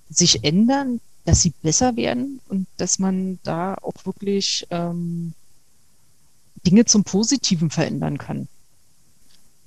sich 0.09 0.45
ändern, 0.45 1.01
dass 1.25 1.43
sie 1.43 1.53
besser 1.63 1.97
werden 1.97 2.41
und 2.49 2.67
dass 2.77 2.99
man 2.99 3.39
da 3.43 3.75
auch 3.75 4.05
wirklich 4.05 4.67
ähm, 4.71 5.35
Dinge 6.67 6.85
zum 6.85 7.05
Positiven 7.05 7.71
verändern 7.71 8.19
kann. 8.19 8.49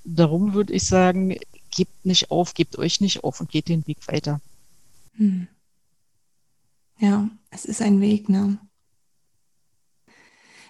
Darum 0.04 0.54
würde 0.54 0.72
ich 0.72 0.86
sagen, 0.86 1.36
gebt 1.76 2.06
nicht 2.06 2.30
auf, 2.30 2.54
gebt 2.54 2.78
euch 2.78 3.00
nicht 3.00 3.22
auf 3.22 3.40
und 3.40 3.50
geht 3.50 3.68
den 3.68 3.86
Weg 3.86 3.98
weiter. 4.08 4.40
Hm. 5.16 5.46
Ja, 6.98 7.28
es 7.50 7.66
ist 7.66 7.82
ein 7.82 8.00
Weg, 8.00 8.28
ne? 8.28 8.58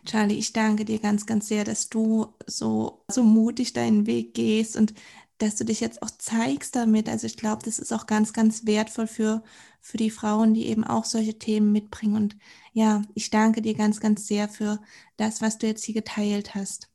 Charlie, 0.04 0.38
ich 0.38 0.52
danke 0.52 0.84
dir 0.84 0.98
ganz, 0.98 1.26
ganz 1.26 1.48
sehr, 1.48 1.64
dass 1.64 1.88
du 1.88 2.34
so, 2.46 3.04
so 3.08 3.22
mutig 3.22 3.72
deinen 3.72 4.06
Weg 4.06 4.34
gehst 4.34 4.76
und 4.76 4.94
dass 5.38 5.56
du 5.56 5.64
dich 5.64 5.80
jetzt 5.80 6.02
auch 6.02 6.10
zeigst 6.10 6.76
damit. 6.76 7.08
Also 7.08 7.26
ich 7.26 7.36
glaube, 7.36 7.62
das 7.64 7.78
ist 7.78 7.92
auch 7.92 8.06
ganz, 8.06 8.32
ganz 8.32 8.66
wertvoll 8.66 9.06
für, 9.06 9.42
für 9.80 9.96
die 9.96 10.10
Frauen, 10.10 10.54
die 10.54 10.66
eben 10.66 10.84
auch 10.84 11.04
solche 11.04 11.38
Themen 11.38 11.72
mitbringen. 11.72 12.16
Und 12.16 12.36
ja, 12.72 13.02
ich 13.14 13.30
danke 13.30 13.62
dir 13.62 13.74
ganz, 13.74 14.00
ganz 14.00 14.26
sehr 14.26 14.48
für 14.48 14.80
das, 15.16 15.42
was 15.42 15.58
du 15.58 15.66
jetzt 15.66 15.84
hier 15.84 15.94
geteilt 15.94 16.54
hast. 16.54 16.88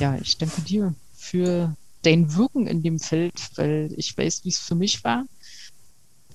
Ja, 0.00 0.16
ich 0.16 0.36
danke 0.36 0.62
dir 0.62 0.94
für 1.26 1.76
dein 2.02 2.34
Wirken 2.36 2.66
in 2.66 2.82
dem 2.82 2.98
Feld, 3.00 3.34
weil 3.56 3.92
ich 3.96 4.16
weiß, 4.16 4.44
wie 4.44 4.50
es 4.50 4.58
für 4.58 4.74
mich 4.74 5.02
war, 5.02 5.24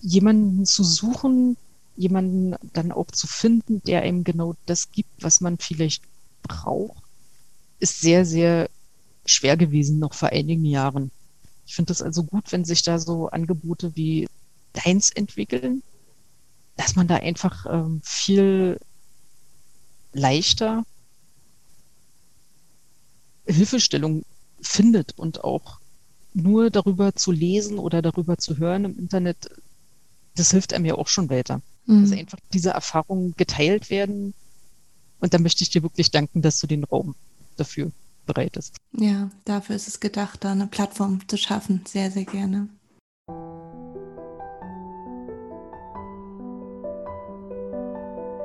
jemanden 0.02 0.66
zu 0.66 0.84
suchen, 0.84 1.58
jemanden 1.96 2.56
dann 2.74 2.92
auch 2.92 3.08
zu 3.12 3.28
finden, 3.28 3.82
der 3.84 4.02
einem 4.02 4.24
genau 4.24 4.56
das 4.66 4.92
gibt, 4.92 5.10
was 5.22 5.40
man 5.40 5.58
vielleicht 5.58 6.04
braucht, 6.44 7.04
ist 7.80 8.02
sehr, 8.02 8.26
sehr 8.26 8.70
schwer 9.26 9.56
gewesen, 9.56 10.00
noch 10.00 10.14
vor 10.14 10.30
einigen 10.30 10.66
Jahren. 10.66 11.12
Ich 11.66 11.76
finde 11.76 11.94
es 11.94 12.02
also 12.02 12.24
gut, 12.24 12.52
wenn 12.52 12.66
sich 12.66 12.84
da 12.84 13.00
so 13.00 13.30
Angebote 13.30 13.96
wie 13.96 14.28
deins 14.74 15.12
entwickeln, 15.12 15.84
dass 16.76 16.96
man 16.96 17.08
da 17.08 17.16
einfach 17.18 17.66
ähm, 17.70 18.02
viel 18.04 18.80
leichter 20.14 20.84
Hilfestellung 23.46 24.24
findet 24.62 25.18
und 25.18 25.44
auch 25.44 25.80
nur 26.34 26.70
darüber 26.70 27.16
zu 27.16 27.32
lesen 27.32 27.78
oder 27.78 28.02
darüber 28.02 28.38
zu 28.38 28.58
hören 28.58 28.86
im 28.86 28.98
Internet, 28.98 29.50
das 30.36 30.52
hilft 30.52 30.74
einem 30.74 30.86
ja 30.86 30.96
auch 30.96 31.08
schon 31.08 31.30
weiter. 31.30 31.62
Mhm. 31.86 32.04
Dass 32.04 32.18
einfach 32.18 32.40
diese 32.54 32.70
Erfahrungen 32.72 33.34
geteilt 33.36 33.90
werden. 33.90 34.34
Und 35.20 35.34
da 35.34 35.40
möchte 35.40 35.64
ich 35.64 35.70
dir 35.70 35.84
wirklich 35.84 36.12
danken, 36.12 36.42
dass 36.42 36.60
du 36.60 36.68
den 36.68 36.84
Raum 36.84 37.16
dafür 37.58 37.92
bereitest. 38.26 38.78
Ja, 38.94 39.30
dafür 39.46 39.76
ist 39.76 39.88
es 39.88 40.00
gedacht, 40.00 40.44
da 40.44 40.52
eine 40.52 40.68
Plattform 40.68 41.28
zu 41.28 41.38
schaffen. 41.38 41.82
Sehr, 41.88 42.12
sehr 42.12 42.26
gerne. 42.26 42.70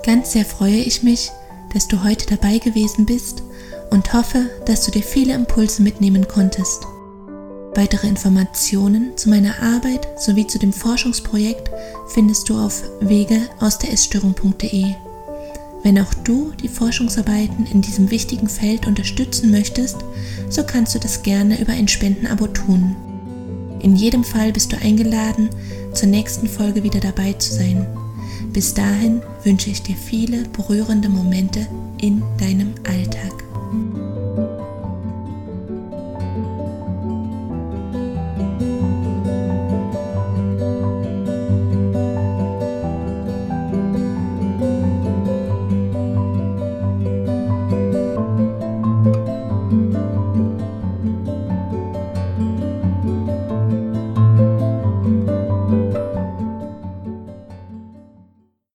Ganz 0.05 0.33
sehr 0.33 0.45
freue 0.45 0.79
ich 0.79 1.03
mich, 1.03 1.31
dass 1.73 1.89
du 1.89 2.05
heute 2.05 2.27
dabei 2.27 2.59
gewesen 2.59 3.07
bist 3.07 3.43
und 3.91 4.13
hoffe, 4.13 4.51
dass 4.67 4.85
du 4.85 4.91
dir 4.91 5.03
viele 5.03 5.35
Impulse 5.35 5.83
mitnehmen 5.83 6.27
konntest. 6.29 6.87
Weitere 7.75 8.09
Informationen 8.09 9.17
zu 9.17 9.29
meiner 9.29 9.63
Arbeit 9.63 10.09
sowie 10.19 10.47
zu 10.47 10.59
dem 10.59 10.73
Forschungsprojekt 10.73 11.71
findest 12.09 12.49
du 12.49 12.59
auf 12.59 12.83
wege 13.01 13.39
aus 13.61 13.79
der 13.79 13.93
Essstörung.de. 13.93 14.95
Wenn 15.83 16.01
auch 16.01 16.15
du 16.25 16.53
die 16.61 16.69
Forschungsarbeiten 16.69 17.67
in 17.67 17.83
diesem 17.83 18.11
wichtigen 18.11 18.49
Feld 18.49 18.87
unterstützen 18.87 19.51
möchtest, 19.51 19.99
so 20.49 20.65
kannst 20.65 20.95
du 20.95 20.99
das 20.99 21.23
gerne 21.23 21.61
über 21.61 21.73
ein 21.73 21.87
Spendenabo 21.87 22.47
tun. 22.49 22.97
In 23.81 23.95
jedem 23.95 24.25
Fall 24.25 24.53
bist 24.53 24.73
du 24.73 24.79
eingeladen, 24.79 25.51
zur 25.93 26.09
nächsten 26.09 26.49
Folge 26.49 26.83
wieder 26.83 27.01
dabei 27.01 27.35
zu 27.35 27.53
sein. 27.53 27.87
Bis 28.53 28.75
dahin 28.75 29.21
wünsche 29.45 29.71
ich 29.71 29.83
dir 29.83 29.97
viele 29.97 30.45
berührende 30.49 31.09
Momente 31.09 31.67
in 32.01 32.23
deinem 32.39 32.75
Alltag. 32.89 33.46